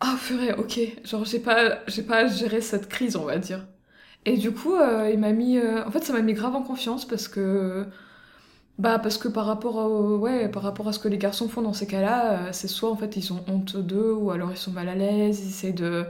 ah, 0.00 0.16
purée, 0.26 0.52
ok. 0.54 0.80
Genre, 1.04 1.24
j'ai 1.24 1.40
pas, 1.40 1.80
j'ai 1.88 2.02
pas 2.02 2.26
géré 2.28 2.60
cette 2.60 2.88
crise, 2.88 3.16
on 3.16 3.24
va 3.24 3.38
dire. 3.38 3.66
Et 4.26 4.36
du 4.36 4.52
coup, 4.52 4.74
euh, 4.76 5.10
il 5.12 5.18
m'a 5.18 5.32
mis. 5.32 5.58
Euh, 5.58 5.84
en 5.86 5.90
fait, 5.90 6.04
ça 6.04 6.12
m'a 6.12 6.20
mis 6.22 6.34
grave 6.34 6.54
en 6.54 6.62
confiance 6.62 7.06
parce 7.06 7.28
que. 7.28 7.86
Bah, 8.78 8.98
parce 8.98 9.18
que 9.18 9.28
par 9.28 9.46
rapport, 9.46 9.80
à, 9.80 9.88
ouais, 9.88 10.48
par 10.50 10.62
rapport 10.62 10.88
à 10.88 10.92
ce 10.92 10.98
que 10.98 11.08
les 11.08 11.18
garçons 11.18 11.48
font 11.48 11.62
dans 11.62 11.72
ces 11.72 11.86
cas-là, 11.86 12.48
euh, 12.48 12.52
c'est 12.52 12.68
soit 12.68 12.90
en 12.90 12.96
fait 12.96 13.16
ils 13.16 13.32
ont 13.32 13.44
honte 13.48 13.76
d'eux, 13.76 14.12
ou 14.12 14.30
alors 14.30 14.50
ils 14.52 14.56
sont 14.58 14.72
mal 14.72 14.88
à 14.88 14.94
l'aise, 14.94 15.40
ils 15.44 15.48
essaient 15.48 15.72
de. 15.72 16.06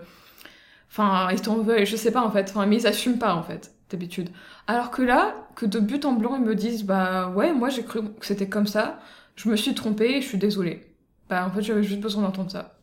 Enfin, 0.90 1.28
ils 1.32 1.40
t'en 1.42 1.58
veulent, 1.58 1.86
je 1.86 1.96
sais 1.96 2.10
pas 2.12 2.22
en 2.22 2.30
fait, 2.30 2.50
enfin, 2.50 2.66
mais 2.66 2.76
ils 2.78 2.86
assument 2.86 3.18
pas 3.18 3.34
en 3.34 3.42
fait, 3.42 3.74
d'habitude. 3.90 4.30
Alors 4.66 4.90
que 4.90 5.02
là, 5.02 5.34
que 5.56 5.66
de 5.66 5.78
but 5.80 6.04
en 6.04 6.14
blanc, 6.14 6.36
ils 6.36 6.42
me 6.44 6.54
disent, 6.54 6.84
bah 6.84 7.28
ouais, 7.30 7.52
moi 7.52 7.68
j'ai 7.70 7.84
cru 7.84 8.02
que 8.14 8.26
c'était 8.26 8.48
comme 8.48 8.66
ça, 8.66 9.00
je 9.36 9.48
me 9.48 9.56
suis 9.56 9.74
trompée, 9.74 10.20
je 10.22 10.26
suis 10.28 10.38
désolée. 10.38 10.86
Bah 11.28 11.46
en 11.46 11.50
fait, 11.50 11.62
j'avais 11.62 11.82
juste 11.82 12.00
besoin 12.00 12.22
d'entendre 12.22 12.50
ça. 12.50 12.75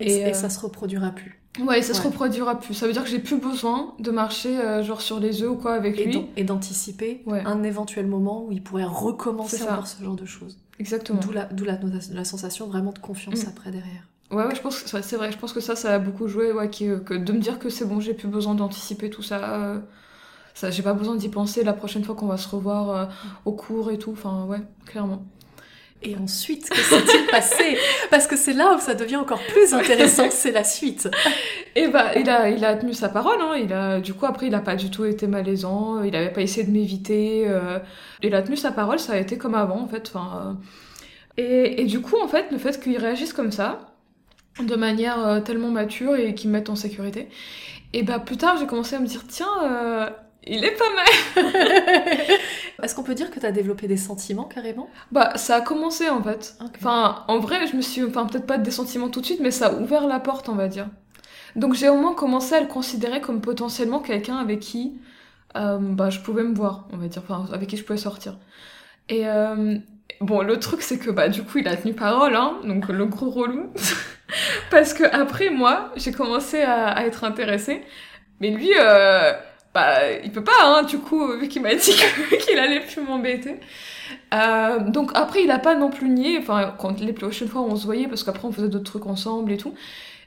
Et, 0.00 0.20
et 0.20 0.34
ça 0.34 0.48
se 0.48 0.60
reproduira 0.60 1.10
plus. 1.10 1.40
Ouais, 1.60 1.82
ça 1.82 1.94
se 1.94 2.02
reproduira 2.02 2.58
plus. 2.58 2.74
Ça 2.74 2.86
veut 2.86 2.92
dire 2.92 3.02
que 3.02 3.10
j'ai 3.10 3.18
plus 3.18 3.38
besoin 3.38 3.94
de 3.98 4.10
marcher 4.10 4.58
euh, 4.58 4.82
genre 4.82 5.00
sur 5.00 5.18
les 5.18 5.42
œufs 5.42 5.50
ou 5.50 5.56
quoi 5.56 5.74
avec 5.74 5.96
lui. 6.04 6.26
Et 6.36 6.44
d'anticiper 6.44 7.22
un 7.26 7.62
éventuel 7.62 8.06
moment 8.06 8.44
où 8.44 8.52
il 8.52 8.62
pourrait 8.62 8.84
recommencer 8.84 9.62
encore 9.62 9.86
ce 9.86 10.02
genre 10.02 10.16
de 10.16 10.24
choses. 10.24 10.58
Exactement. 10.78 11.20
D'où 11.20 11.32
la, 11.32 11.48
la, 11.50 11.78
la, 12.12 12.24
sensation 12.24 12.68
vraiment 12.68 12.92
de 12.92 13.00
confiance 13.00 13.44
mm. 13.44 13.48
après 13.48 13.70
derrière. 13.72 14.06
Ouais, 14.30 14.44
ouais, 14.44 14.54
je 14.54 14.60
pense 14.60 14.80
que 14.80 15.02
c'est 15.02 15.16
vrai. 15.16 15.32
Je 15.32 15.38
pense 15.38 15.52
que 15.52 15.60
ça, 15.60 15.74
ça 15.74 15.94
a 15.94 15.98
beaucoup 15.98 16.28
joué. 16.28 16.52
Ouais, 16.52 16.70
que 16.70 17.16
de 17.16 17.32
me 17.32 17.40
dire 17.40 17.58
que 17.58 17.70
c'est 17.70 17.86
bon, 17.86 17.98
j'ai 17.98 18.14
plus 18.14 18.28
besoin 18.28 18.54
d'anticiper 18.54 19.10
tout 19.10 19.22
ça. 19.22 19.54
Euh, 19.54 19.78
ça 20.54 20.70
j'ai 20.70 20.82
pas 20.82 20.92
besoin 20.92 21.16
d'y 21.16 21.28
penser 21.28 21.64
la 21.64 21.72
prochaine 21.72 22.04
fois 22.04 22.14
qu'on 22.14 22.26
va 22.26 22.36
se 22.36 22.48
revoir 22.48 22.90
euh, 22.90 23.06
au 23.44 23.52
cours 23.52 23.90
et 23.90 23.98
tout. 23.98 24.12
Enfin, 24.12 24.44
ouais, 24.44 24.60
clairement. 24.86 25.24
Et 26.02 26.14
ensuite, 26.16 26.70
que 26.70 26.76
s'est-il 26.76 27.26
passé? 27.30 27.76
Parce 28.10 28.28
que 28.28 28.36
c'est 28.36 28.52
là 28.52 28.76
où 28.76 28.80
ça 28.80 28.94
devient 28.94 29.16
encore 29.16 29.40
plus 29.48 29.74
intéressant, 29.74 30.28
c'est 30.30 30.52
la 30.52 30.62
suite. 30.62 31.08
Et 31.74 31.88
bah, 31.88 32.12
il 32.16 32.30
a, 32.30 32.50
il 32.50 32.64
a 32.64 32.76
tenu 32.76 32.94
sa 32.94 33.08
parole. 33.08 33.40
Hein. 33.40 33.56
Il 33.60 33.72
a, 33.72 34.00
du 34.00 34.14
coup, 34.14 34.26
après, 34.26 34.46
il 34.46 34.54
a 34.54 34.60
pas 34.60 34.76
du 34.76 34.90
tout 34.90 35.04
été 35.04 35.26
malaisant. 35.26 36.02
Il 36.04 36.14
avait 36.14 36.32
pas 36.32 36.42
essayé 36.42 36.64
de 36.64 36.70
m'éviter. 36.70 37.46
Euh. 37.48 37.80
il 38.22 38.34
a 38.34 38.42
tenu 38.42 38.56
sa 38.56 38.70
parole. 38.70 39.00
Ça 39.00 39.14
a 39.14 39.16
été 39.16 39.38
comme 39.38 39.56
avant, 39.56 39.80
en 39.80 39.88
fait. 39.88 40.08
Enfin, 40.14 40.56
euh. 41.38 41.42
et, 41.42 41.82
et, 41.82 41.84
du 41.84 42.00
coup, 42.00 42.16
en 42.22 42.28
fait, 42.28 42.46
le 42.52 42.58
fait 42.58 42.80
qu'il 42.80 42.96
réagisse 42.96 43.32
comme 43.32 43.50
ça, 43.50 43.94
de 44.62 44.76
manière 44.76 45.26
euh, 45.26 45.40
tellement 45.40 45.70
mature 45.70 46.14
et 46.14 46.34
qu'il 46.34 46.50
me 46.50 46.54
mette 46.54 46.70
en 46.70 46.76
sécurité, 46.76 47.28
et 47.92 48.02
bah 48.02 48.18
plus 48.18 48.36
tard, 48.36 48.56
j'ai 48.58 48.66
commencé 48.66 48.96
à 48.96 48.98
me 48.98 49.06
dire, 49.06 49.22
tiens 49.26 50.12
il 50.48 50.64
est 50.64 50.76
pas 50.76 50.90
mal. 50.94 51.46
Est-ce 52.82 52.94
qu'on 52.94 53.02
peut 53.02 53.14
dire 53.14 53.30
que 53.30 53.40
tu 53.40 53.46
as 53.46 53.50
développé 53.50 53.88
des 53.88 53.96
sentiments 53.96 54.44
carrément? 54.44 54.88
Bah, 55.10 55.36
ça 55.36 55.56
a 55.56 55.60
commencé 55.60 56.08
en 56.08 56.22
fait. 56.22 56.56
Enfin, 56.76 57.24
en 57.26 57.38
vrai, 57.40 57.66
je 57.66 57.76
me 57.76 57.82
suis. 57.82 58.04
Enfin, 58.04 58.26
peut-être 58.26 58.46
pas 58.46 58.58
des 58.58 58.70
sentiments 58.70 59.08
tout 59.08 59.20
de 59.20 59.26
suite, 59.26 59.40
mais 59.40 59.50
ça 59.50 59.68
a 59.68 59.74
ouvert 59.74 60.06
la 60.06 60.20
porte, 60.20 60.48
on 60.48 60.54
va 60.54 60.68
dire. 60.68 60.88
Donc, 61.56 61.74
j'ai 61.74 61.88
au 61.88 61.96
moins 61.96 62.14
commencé 62.14 62.54
à 62.54 62.60
le 62.60 62.68
considérer 62.68 63.20
comme 63.20 63.40
potentiellement 63.40 63.98
quelqu'un 63.98 64.36
avec 64.36 64.60
qui 64.60 64.98
euh, 65.56 65.78
bah, 65.80 66.10
je 66.10 66.20
pouvais 66.20 66.44
me 66.44 66.54
voir, 66.54 66.86
on 66.92 66.98
va 66.98 67.08
dire. 67.08 67.22
Enfin, 67.28 67.52
avec 67.52 67.68
qui 67.68 67.76
je 67.76 67.84
pouvais 67.84 67.98
sortir. 67.98 68.36
Et. 69.08 69.26
Euh, 69.26 69.78
bon, 70.20 70.42
le 70.42 70.58
truc, 70.60 70.82
c'est 70.82 70.98
que 70.98 71.10
bah, 71.10 71.28
du 71.28 71.42
coup, 71.42 71.58
il 71.58 71.68
a 71.68 71.76
tenu 71.76 71.94
parole, 71.94 72.36
hein, 72.36 72.58
donc 72.64 72.88
le 72.88 73.06
gros 73.06 73.30
relou. 73.30 73.72
Parce 74.70 74.94
que 74.94 75.04
après, 75.04 75.50
moi, 75.50 75.92
j'ai 75.96 76.12
commencé 76.12 76.60
à, 76.62 77.04
être 77.06 77.24
intéressée. 77.24 77.82
Mais 78.40 78.50
lui, 78.50 78.70
euh, 78.78 79.32
bah, 79.74 80.12
il 80.24 80.32
peut 80.32 80.44
pas, 80.44 80.52
hein, 80.62 80.82
du 80.82 80.98
coup, 80.98 81.32
vu 81.38 81.48
qu'il 81.48 81.62
m'a 81.62 81.74
dit 81.74 81.94
qu'il 82.40 82.58
allait 82.58 82.80
plus 82.80 83.02
m'embêter. 83.02 83.60
Euh, 84.34 84.80
donc 84.90 85.10
après, 85.14 85.42
il 85.44 85.50
a 85.50 85.58
pas 85.58 85.74
non 85.74 85.90
plus 85.90 86.08
nié, 86.08 86.38
enfin, 86.38 86.74
quand 86.78 87.00
les 87.00 87.12
prochaines 87.12 87.48
fois 87.48 87.62
on 87.62 87.76
se 87.76 87.84
voyait, 87.84 88.08
parce 88.08 88.24
qu'après 88.24 88.46
on 88.46 88.52
faisait 88.52 88.68
d'autres 88.68 88.90
trucs 88.90 89.06
ensemble 89.06 89.52
et 89.52 89.56
tout, 89.56 89.74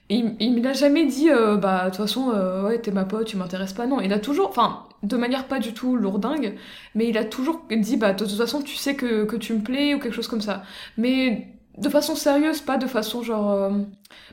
il, 0.09 0.35
il 0.39 0.61
m'a 0.61 0.73
jamais 0.73 1.05
dit, 1.05 1.29
euh, 1.31 1.57
bah, 1.57 1.85
de 1.85 1.89
toute 1.89 1.97
façon, 1.97 2.31
euh, 2.33 2.67
ouais, 2.67 2.79
t'es 2.79 2.91
ma 2.91 3.05
pote, 3.05 3.27
tu 3.27 3.37
m'intéresses 3.37 3.73
pas. 3.73 3.87
Non, 3.87 4.01
il 4.01 4.13
a 4.13 4.19
toujours, 4.19 4.49
enfin, 4.49 4.85
de 5.03 5.17
manière 5.17 5.47
pas 5.47 5.59
du 5.59 5.73
tout 5.73 5.95
lourdingue, 5.95 6.55
mais 6.95 7.07
il 7.07 7.17
a 7.17 7.25
toujours 7.25 7.61
dit, 7.71 7.97
bah, 7.97 8.13
de 8.13 8.25
toute 8.25 8.37
façon, 8.37 8.61
tu 8.61 8.75
sais 8.75 8.95
que, 8.95 9.25
que 9.25 9.35
tu 9.37 9.53
me 9.53 9.61
plais 9.61 9.95
ou 9.95 9.99
quelque 9.99 10.13
chose 10.15 10.27
comme 10.27 10.41
ça. 10.41 10.63
Mais 10.97 11.47
de 11.77 11.89
façon 11.89 12.15
sérieuse, 12.15 12.61
pas 12.61 12.77
de 12.77 12.87
façon 12.87 13.23
genre, 13.23 13.51
euh, 13.51 13.71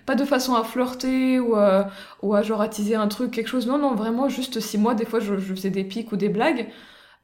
pas 0.07 0.15
de 0.15 0.25
façon 0.25 0.55
à 0.55 0.65
flirter 0.65 1.39
ou 1.41 1.55
à, 1.57 1.91
ou 2.23 2.35
à 2.35 2.43
genre 2.43 2.61
attiser 2.61 2.95
un 2.97 3.09
truc, 3.09 3.31
quelque 3.33 3.49
chose. 3.49 3.67
Non, 3.67 3.79
non, 3.79 3.95
vraiment 3.95 4.29
juste 4.29 4.61
si 4.61 4.79
moi 4.79 4.95
des 4.95 5.05
fois 5.07 5.21
je, 5.21 5.39
je 5.39 5.55
faisais 5.55 5.71
des 5.71 5.85
pics 5.85 6.13
ou 6.13 6.17
des 6.17 6.29
blagues, 6.29 6.69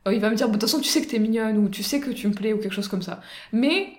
euh, 0.09 0.14
il 0.14 0.21
va 0.21 0.30
me 0.30 0.37
dire, 0.37 0.49
bah, 0.49 0.54
de 0.54 0.59
toute 0.61 0.71
façon 0.71 0.80
tu 0.83 0.88
sais 0.88 1.02
que 1.04 1.11
t'es 1.11 1.18
mignonne 1.18 1.59
ou 1.59 1.68
tu 1.68 1.83
sais 1.83 2.00
que 2.00 2.11
tu 2.11 2.28
me 2.28 2.35
plais 2.35 2.52
ou 2.52 2.59
quelque 2.59 2.75
chose 2.75 2.88
comme 2.88 3.02
ça. 3.02 3.21
Mais 3.52 3.94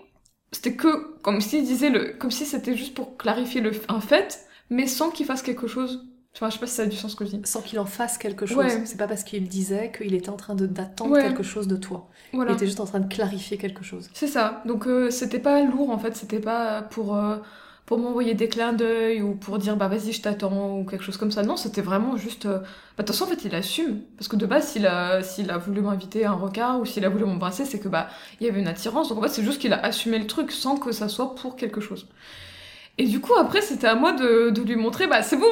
c'était 0.51 0.75
que 0.75 1.17
comme 1.21 1.41
s'il 1.41 1.63
disait 1.65 1.89
le, 1.89 2.13
comme 2.19 2.31
si 2.31 2.45
c'était 2.45 2.75
juste 2.77 2.95
pour 2.95 3.17
clarifier 3.17 3.61
le, 3.61 3.71
un 3.89 4.01
fait, 4.01 4.47
mais 4.69 4.87
sans 4.87 5.11
qu'il 5.11 5.25
fasse 5.25 5.41
quelque 5.43 5.67
chose. 5.67 6.07
Enfin, 6.35 6.49
je 6.49 6.55
sais 6.55 6.59
pas 6.59 6.67
si 6.67 6.73
ça 6.75 6.83
a 6.83 6.85
du 6.85 6.97
sens 6.97 7.11
ce 7.11 7.15
que 7.15 7.23
je 7.25 7.29
dis. 7.31 7.41
Sans 7.45 7.61
qu'il 7.61 7.79
en 7.79 7.85
fasse 7.85 8.17
quelque 8.17 8.45
chose. 8.45 8.71
C'est 8.85 8.97
pas 8.97 9.07
parce 9.07 9.23
qu'il 9.23 9.47
disait 9.47 9.91
qu'il 9.97 10.13
était 10.13 10.29
en 10.29 10.35
train 10.35 10.55
d'attendre 10.55 11.17
quelque 11.17 11.43
chose 11.43 11.67
de 11.67 11.77
toi. 11.77 12.09
Il 12.33 12.41
était 12.51 12.65
juste 12.65 12.81
en 12.81 12.85
train 12.85 12.99
de 12.99 13.11
clarifier 13.13 13.57
quelque 13.57 13.83
chose. 13.83 14.09
C'est 14.13 14.27
ça. 14.27 14.61
Donc 14.65 14.87
euh, 14.87 15.09
c'était 15.09 15.39
pas 15.39 15.63
lourd 15.63 15.89
en 15.89 15.97
fait. 15.97 16.15
C'était 16.15 16.39
pas 16.39 16.81
pour 16.81 17.15
euh, 17.15 17.37
pour 17.85 17.99
m'envoyer 17.99 18.33
des 18.33 18.49
clins 18.49 18.73
d'œil 18.73 19.21
ou 19.21 19.35
pour 19.35 19.59
dire 19.59 19.77
bah 19.77 19.87
vas-y 19.87 20.11
je 20.11 20.21
t'attends 20.21 20.79
ou 20.79 20.83
quelque 20.85 21.03
chose 21.03 21.15
comme 21.17 21.31
ça. 21.31 21.43
Non, 21.43 21.55
c'était 21.55 21.81
vraiment 21.81 22.17
juste. 22.17 22.47
Euh, 22.47 22.59
bah, 22.59 23.03
de 23.03 23.03
toute 23.03 23.15
façon 23.15 23.25
en 23.25 23.27
fait 23.27 23.45
il 23.45 23.55
assume 23.55 24.01
parce 24.17 24.27
que 24.27 24.35
de 24.35 24.45
base 24.45 24.67
s'il 24.67 24.87
a 24.87 25.21
s'il 25.21 25.49
a 25.51 25.57
voulu 25.57 25.81
m'inviter 25.81 26.25
à 26.25 26.31
un 26.31 26.35
regard 26.35 26.79
ou 26.81 26.85
s'il 26.85 27.05
a 27.05 27.09
voulu 27.09 27.23
m'embrasser 27.25 27.63
c'est 27.63 27.79
que 27.79 27.87
bah 27.87 28.09
il 28.41 28.47
y 28.47 28.49
avait 28.49 28.59
une 28.59 28.67
attirance. 28.67 29.07
Donc 29.07 29.19
en 29.19 29.21
fait 29.21 29.29
c'est 29.29 29.43
juste 29.43 29.61
qu'il 29.61 29.71
a 29.71 29.79
assumé 29.85 30.19
le 30.19 30.27
truc 30.27 30.51
sans 30.51 30.75
que 30.77 30.91
ça 30.91 31.07
soit 31.07 31.35
pour 31.35 31.55
quelque 31.55 31.79
chose. 31.79 32.07
Et 32.97 33.05
du 33.07 33.21
coup 33.21 33.33
après 33.35 33.61
c'était 33.61 33.87
à 33.87 33.95
moi 33.95 34.11
de, 34.13 34.49
de 34.49 34.61
lui 34.61 34.75
montrer 34.75 35.07
bah 35.07 35.21
c'est 35.21 35.37
bon 35.37 35.45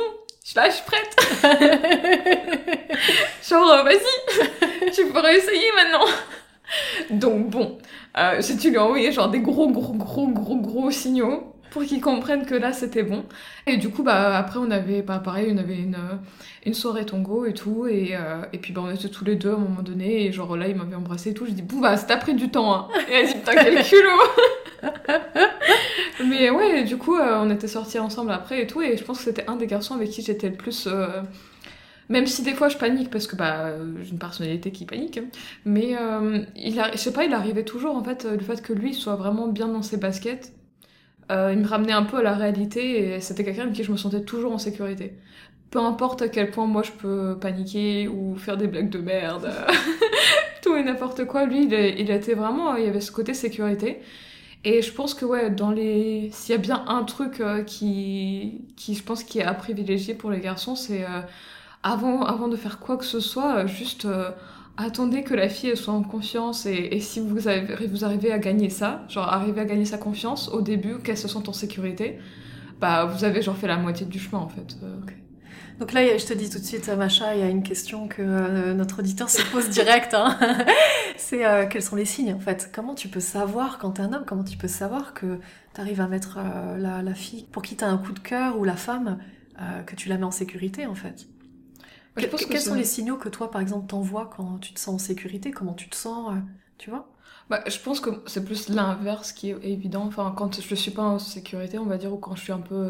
je 0.43 0.49
suis 0.49 0.55
là, 0.55 0.69
je 0.69 0.75
suis 0.75 0.83
prête. 0.85 1.15
Genre, 3.49 3.71
euh, 3.71 3.83
vas-y, 3.83 4.91
tu 4.91 5.05
peux 5.07 5.19
réessayer 5.19 5.71
maintenant. 5.75 6.05
Donc 7.11 7.49
bon, 7.49 7.77
euh, 8.17 8.41
si 8.41 8.57
tu 8.57 8.69
lui 8.69 8.77
as 8.77 8.83
envoyé 8.83 9.11
genre 9.11 9.29
des 9.29 9.39
gros, 9.39 9.69
gros, 9.69 9.93
gros, 9.93 10.27
gros, 10.27 10.55
gros 10.57 10.91
signaux 10.91 11.53
pour 11.71 11.83
qu'il 11.83 12.01
comprenne 12.01 12.45
que 12.45 12.55
là 12.55 12.71
c'était 12.73 13.03
bon. 13.03 13.25
Et 13.67 13.77
du 13.77 13.89
coup, 13.89 14.03
bah 14.03 14.37
après 14.37 14.59
on 14.59 14.71
avait, 14.71 15.01
bah, 15.01 15.19
pareil, 15.23 15.51
on 15.53 15.57
avait 15.57 15.77
une, 15.77 15.97
une 16.65 16.73
soirée 16.73 17.05
tongo 17.05 17.45
et 17.45 17.53
tout, 17.53 17.87
et, 17.87 18.11
euh, 18.13 18.43
et 18.53 18.57
puis 18.59 18.73
bah 18.73 18.81
on 18.85 18.91
était 18.91 19.09
tous 19.09 19.25
les 19.25 19.35
deux 19.35 19.51
à 19.51 19.55
un 19.55 19.57
moment 19.57 19.81
donné, 19.81 20.25
et 20.25 20.31
genre 20.31 20.55
là 20.55 20.67
il 20.67 20.75
m'avait 20.75 20.95
embrassé 20.95 21.31
et 21.31 21.33
tout, 21.33 21.45
j'ai 21.45 21.53
dit, 21.53 21.63
bah 21.63 21.97
ça 21.97 22.05
t'a 22.05 22.17
pris 22.17 22.35
du 22.35 22.49
temps, 22.49 22.73
hein. 22.73 22.87
Et 23.09 23.13
elle 23.13 23.27
dit, 23.27 23.33
putain 23.33 23.55
quel 23.55 23.83
culot 23.83 24.21
Mais 26.19 26.49
ouais, 26.49 26.83
du 26.83 26.97
coup, 26.97 27.15
euh, 27.15 27.39
on 27.41 27.49
était 27.49 27.67
sortis 27.67 27.99
ensemble 27.99 28.31
après 28.31 28.61
et 28.61 28.67
tout, 28.67 28.81
et 28.81 28.97
je 28.97 29.03
pense 29.03 29.19
que 29.19 29.23
c'était 29.25 29.47
un 29.47 29.55
des 29.55 29.67
garçons 29.67 29.95
avec 29.95 30.09
qui 30.09 30.21
j'étais 30.21 30.49
le 30.49 30.55
plus. 30.55 30.87
Euh, 30.87 31.21
même 32.09 32.27
si 32.27 32.43
des 32.43 32.53
fois 32.53 32.67
je 32.67 32.77
panique 32.77 33.09
parce 33.09 33.27
que 33.27 33.35
bah 33.35 33.71
j'ai 34.01 34.11
une 34.11 34.19
personnalité 34.19 34.71
qui 34.71 34.85
panique, 34.85 35.17
hein. 35.17 35.25
mais 35.65 35.95
euh, 35.99 36.43
il 36.55 36.79
a... 36.79 36.91
je 36.91 36.97
sais 36.97 37.13
pas, 37.13 37.23
il 37.23 37.33
arrivait 37.33 37.63
toujours 37.63 37.95
en 37.95 38.03
fait 38.03 38.25
le 38.25 38.39
fait 38.39 38.61
que 38.61 38.73
lui 38.73 38.93
soit 38.93 39.15
vraiment 39.15 39.47
bien 39.47 39.67
dans 39.69 39.81
ses 39.81 39.97
baskets. 39.97 40.53
il 41.29 41.35
me 41.57 41.65
ramenait 41.65 41.93
un 41.93 42.03
peu 42.03 42.17
à 42.17 42.21
la 42.21 42.33
réalité 42.33 43.15
et 43.15 43.21
c'était 43.21 43.43
quelqu'un 43.45 43.63
avec 43.63 43.73
qui 43.73 43.83
je 43.83 43.91
me 43.91 43.97
sentais 43.97 44.21
toujours 44.23 44.53
en 44.53 44.57
sécurité. 44.57 45.13
Peu 45.71 45.79
importe 45.79 46.21
à 46.21 46.27
quel 46.27 46.51
point 46.51 46.67
moi 46.67 46.83
je 46.83 46.91
peux 46.91 47.37
paniquer 47.39 48.07
ou 48.07 48.35
faire 48.35 48.57
des 48.57 48.67
blagues 48.67 48.89
de 48.89 48.99
merde, 48.99 49.49
tout 50.61 50.75
et 50.75 50.83
n'importe 50.83 51.25
quoi, 51.25 51.45
lui 51.45 51.63
il, 51.63 51.73
il 51.73 52.11
était 52.11 52.35
vraiment, 52.35 52.75
il 52.75 52.85
y 52.85 52.87
avait 52.89 53.01
ce 53.01 53.11
côté 53.11 53.33
sécurité. 53.33 54.01
Et 54.65 54.81
je 54.81 54.93
pense 54.93 55.13
que 55.13 55.25
ouais, 55.25 55.49
dans 55.49 55.71
les, 55.71 56.29
s'il 56.31 56.53
y 56.53 56.55
a 56.55 56.61
bien 56.61 56.85
un 56.87 57.03
truc 57.03 57.41
euh, 57.41 57.63
qui, 57.63 58.61
qui, 58.77 58.95
je 58.95 59.03
pense, 59.03 59.23
qui 59.23 59.39
est 59.39 59.43
à 59.43 59.53
privilégier 59.53 60.13
pour 60.13 60.31
les 60.31 60.39
garçons, 60.39 60.75
c'est 60.75 61.03
euh, 61.03 61.21
avant, 61.83 62.23
avant 62.23 62.47
de 62.47 62.55
faire 62.55 62.79
quoi 62.79 62.95
que 62.97 63.03
ce 63.05 63.19
soit, 63.19 63.57
euh, 63.57 63.67
juste 63.67 64.07
attendez 64.77 65.23
que 65.23 65.33
la 65.33 65.49
fille 65.49 65.75
soit 65.75 65.93
en 65.93 66.03
confiance 66.03 66.65
et, 66.65 66.89
et, 66.91 66.99
si 67.01 67.19
vous, 67.19 67.47
avez, 67.47 67.87
vous 67.87 68.05
arrivez 68.05 68.31
à 68.31 68.39
gagner 68.39 68.69
ça, 68.69 69.03
genre 69.09 69.27
arriver 69.27 69.61
à 69.61 69.65
gagner 69.65 69.85
sa 69.85 69.97
confiance 69.97 70.49
au 70.49 70.61
début, 70.61 70.99
qu'elle 70.99 71.17
se 71.17 71.27
sente 71.27 71.49
en 71.49 71.53
sécurité, 71.53 72.19
bah 72.79 73.05
vous 73.05 73.23
avez 73.25 73.41
genre 73.41 73.57
fait 73.57 73.67
la 73.67 73.77
moitié 73.77 74.05
du 74.05 74.19
chemin 74.19 74.39
en 74.39 74.49
fait. 74.49 74.77
Donc 75.79 75.91
là, 75.93 76.17
je 76.17 76.25
te 76.25 76.33
dis 76.33 76.49
tout 76.49 76.59
de 76.59 76.63
suite, 76.63 76.87
Macha, 76.89 77.35
il 77.35 77.41
y 77.41 77.43
a 77.43 77.49
une 77.49 77.63
question 77.63 78.07
que 78.07 78.21
euh, 78.21 78.73
notre 78.73 78.99
auditeur 78.99 79.29
se 79.29 79.41
pose 79.51 79.69
direct. 79.69 80.13
Hein. 80.13 80.37
c'est 81.17 81.45
euh, 81.45 81.65
quels 81.67 81.81
sont 81.81 81.95
les 81.95 82.05
signes 82.05 82.33
en 82.33 82.39
fait? 82.39 82.71
Comment 82.73 82.93
tu 82.93 83.07
peux 83.07 83.19
savoir 83.19 83.79
quand 83.79 83.91
t'es 83.91 84.01
un 84.01 84.13
homme? 84.13 84.23
Comment 84.25 84.43
tu 84.43 84.57
peux 84.57 84.67
savoir 84.67 85.13
que 85.13 85.39
t'arrives 85.73 86.01
à 86.01 86.07
mettre 86.07 86.37
euh, 86.39 86.77
la, 86.77 87.13
fille 87.13 87.47
pour 87.51 87.63
qui 87.63 87.75
t'as 87.75 87.87
un 87.87 87.97
coup 87.97 88.13
de 88.13 88.19
cœur 88.19 88.59
ou 88.59 88.63
la 88.63 88.75
femme 88.75 89.19
que 89.85 89.95
tu 89.95 90.09
la 90.09 90.17
mets 90.17 90.23
en 90.23 90.31
sécurité 90.31 90.87
en 90.87 90.95
fait? 90.95 91.27
Quels 92.15 92.59
sont 92.59 92.75
les 92.75 92.83
signaux 92.83 93.17
que 93.17 93.29
toi, 93.29 93.49
par 93.49 93.61
exemple, 93.61 93.87
t'envoies 93.87 94.29
quand 94.35 94.57
tu 94.59 94.73
te 94.73 94.79
sens 94.79 94.95
en 94.95 94.97
sécurité? 94.99 95.51
Comment 95.51 95.73
tu 95.73 95.89
te 95.89 95.95
sens 95.95 96.35
Tu 96.77 96.89
vois? 96.89 97.07
Bah, 97.49 97.63
je 97.67 97.77
pense 97.77 97.99
que 97.99 98.09
c'est 98.25 98.43
plus 98.43 98.69
l'inverse 98.69 99.31
qui 99.31 99.51
est 99.51 99.57
évident. 99.63 100.05
Enfin, 100.05 100.33
quand 100.35 100.59
je 100.59 100.75
suis 100.75 100.91
pas 100.91 101.03
en 101.03 101.19
sécurité, 101.19 101.77
on 101.77 101.85
va 101.85 101.97
dire, 101.97 102.13
ou 102.13 102.17
quand 102.17 102.35
je 102.35 102.41
suis 102.41 102.53
un 102.53 102.59
peu 102.59 102.89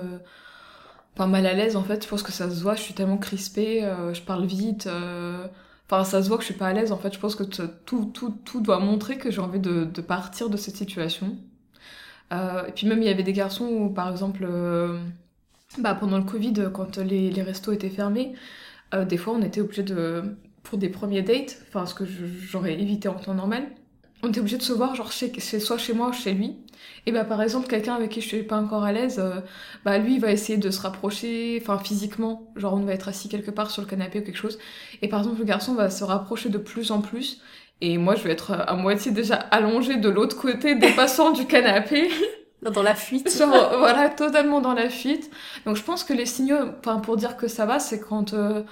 pas 1.16 1.28
mal 1.28 1.46
à 1.46 1.54
l'aise 1.54 1.76
en 1.76 1.84
fait. 1.84 2.04
Je 2.04 2.10
pense 2.10 2.24
que 2.24 2.32
ça 2.32 2.50
se 2.50 2.62
voit, 2.62 2.76
je 2.76 2.82
suis 2.82 2.94
tellement 2.94 3.18
crispée, 3.18 3.84
euh, 3.84 4.14
je 4.14 4.22
parle 4.22 4.46
vite. 4.46 4.88
Euh, 4.88 5.48
enfin, 5.90 6.04
ça 6.04 6.24
se 6.24 6.28
voit 6.28 6.38
que 6.38 6.44
je 6.44 6.48
suis 6.48 6.56
pas 6.56 6.68
à 6.68 6.74
l'aise 6.74 6.92
en 6.92 6.98
fait. 6.98 7.14
Je 7.14 7.20
pense 7.20 7.36
que 7.36 7.44
tout, 7.44 8.06
tout, 8.06 8.32
tout 8.46 8.62
doit 8.62 8.80
montrer 8.80 9.18
que 9.18 9.32
j'ai 9.32 9.42
envie 9.42 9.60
de, 9.60 9.86
de, 9.86 10.02
partir 10.02 10.50
de 10.50 10.58
cette 10.58 10.78
situation. 10.78 11.38
Euh, 12.34 12.66
et 12.68 12.72
puis 12.72 12.88
même, 12.88 13.02
il 13.02 13.06
y 13.06 13.10
avait 13.10 13.24
des 13.24 13.34
garçons 13.34 13.66
où, 13.66 13.90
par 13.90 14.10
exemple, 14.10 14.48
bah, 15.80 15.96
pendant 15.96 16.18
le 16.18 16.24
Covid, 16.24 16.70
quand 16.74 16.98
les, 16.98 17.32
les 17.32 17.42
restos 17.44 17.72
étaient 17.72 17.90
fermés, 17.90 18.34
des 19.08 19.18
fois 19.18 19.34
on 19.34 19.42
était 19.42 19.62
obligé 19.62 19.82
de. 19.84 20.24
pour 20.62 20.78
des 20.78 20.90
premiers 20.90 21.24
dates, 21.24 21.58
enfin, 21.68 21.86
ce 21.88 21.96
que 21.96 22.06
j'aurais 22.06 22.74
évité 22.80 23.08
en 23.08 23.16
temps 23.16 23.34
normal, 23.34 23.66
on 24.24 24.30
était 24.30 24.40
obligé 24.40 24.58
de 24.58 24.64
se 24.64 24.74
voir 24.74 24.96
genre 24.96 25.12
chez, 25.12 25.32
soit 25.60 25.78
chez 25.78 25.94
moi 25.94 26.10
ou 26.10 26.14
chez 26.14 26.32
lui. 26.32 26.56
Et 27.06 27.12
bah 27.12 27.26
par 27.26 27.42
exemple 27.42 27.68
quelqu'un 27.68 27.96
avec 27.96 28.10
qui 28.10 28.22
je 28.22 28.28
suis 28.28 28.44
pas 28.44 28.58
encore 28.58 28.84
à 28.86 28.94
l'aise, 28.94 29.20
euh, 29.20 29.42
bah 29.84 29.98
lui 29.98 30.16
il 30.16 30.22
va 30.22 30.32
essayer 30.32 30.58
de 30.58 30.72
se 30.72 30.82
rapprocher, 30.82 31.60
enfin 31.62 31.78
physiquement, 31.78 32.52
genre 32.56 32.74
on 32.76 32.80
va 32.80 32.94
être 32.94 33.10
assis 33.10 33.28
quelque 33.28 33.52
part 33.52 33.70
sur 33.70 33.82
le 33.82 33.88
canapé 33.88 34.20
ou 34.20 34.24
quelque 34.24 34.38
chose. 34.38 34.58
Et 35.02 35.10
par 35.10 35.20
exemple 35.20 35.40
le 35.40 35.46
garçon 35.46 35.76
va 35.76 35.90
se 35.90 36.06
rapprocher 36.06 36.48
de 36.50 36.58
plus 36.58 36.92
en 36.92 37.02
plus. 37.02 37.42
Et 37.82 37.98
moi 37.98 38.16
je 38.16 38.24
vais 38.24 38.32
être 38.32 38.52
à 38.52 38.74
moitié 38.76 39.12
déjà 39.12 39.36
allongée 39.36 39.98
de 39.98 40.08
l'autre 40.08 40.38
côté, 40.38 40.76
dépassant 40.76 41.32
du 41.32 41.46
canapé. 41.46 42.10
Dans 42.62 42.82
la 42.82 42.96
fuite. 42.96 43.30
Genre, 43.38 43.78
voilà, 43.78 44.08
totalement 44.08 44.62
dans 44.62 44.74
la 44.74 44.90
fuite. 44.90 45.30
Donc 45.66 45.76
je 45.76 45.84
pense 45.84 46.06
que 46.06 46.14
les 46.14 46.26
signaux, 46.26 46.56
enfin 46.80 47.00
pour 47.00 47.18
dire 47.18 47.36
que 47.36 47.50
ça 47.50 47.66
va, 47.66 47.80
c'est 47.80 48.00
quand 48.00 48.34
euh, 48.34 48.64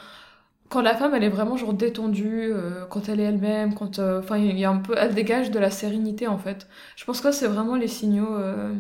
quand 0.72 0.82
la 0.82 0.96
femme 0.96 1.14
elle 1.14 1.24
est 1.24 1.30
vraiment 1.30 1.58
genre 1.58 1.74
détendue, 1.74 2.52
euh, 2.52 2.86
quand 2.88 3.10
elle 3.10 3.20
est 3.20 3.24
elle-même, 3.24 3.76
quand 3.76 4.00
euh, 4.00 4.20
enfin 4.20 4.38
il 4.38 4.58
y 4.58 4.66
a 4.66 4.72
un 4.72 4.78
peu 4.78 4.96
elle 4.98 5.14
dégage 5.14 5.52
de 5.52 5.60
la 5.60 5.70
sérénité 5.70 6.28
en 6.28 6.38
fait. 6.38 6.68
Je 6.96 7.06
pense 7.06 7.22
que 7.22 7.32
c'est 7.32 7.48
vraiment 7.48 7.76
les 7.76 7.88
signaux 7.88 8.36
euh, 8.36 8.74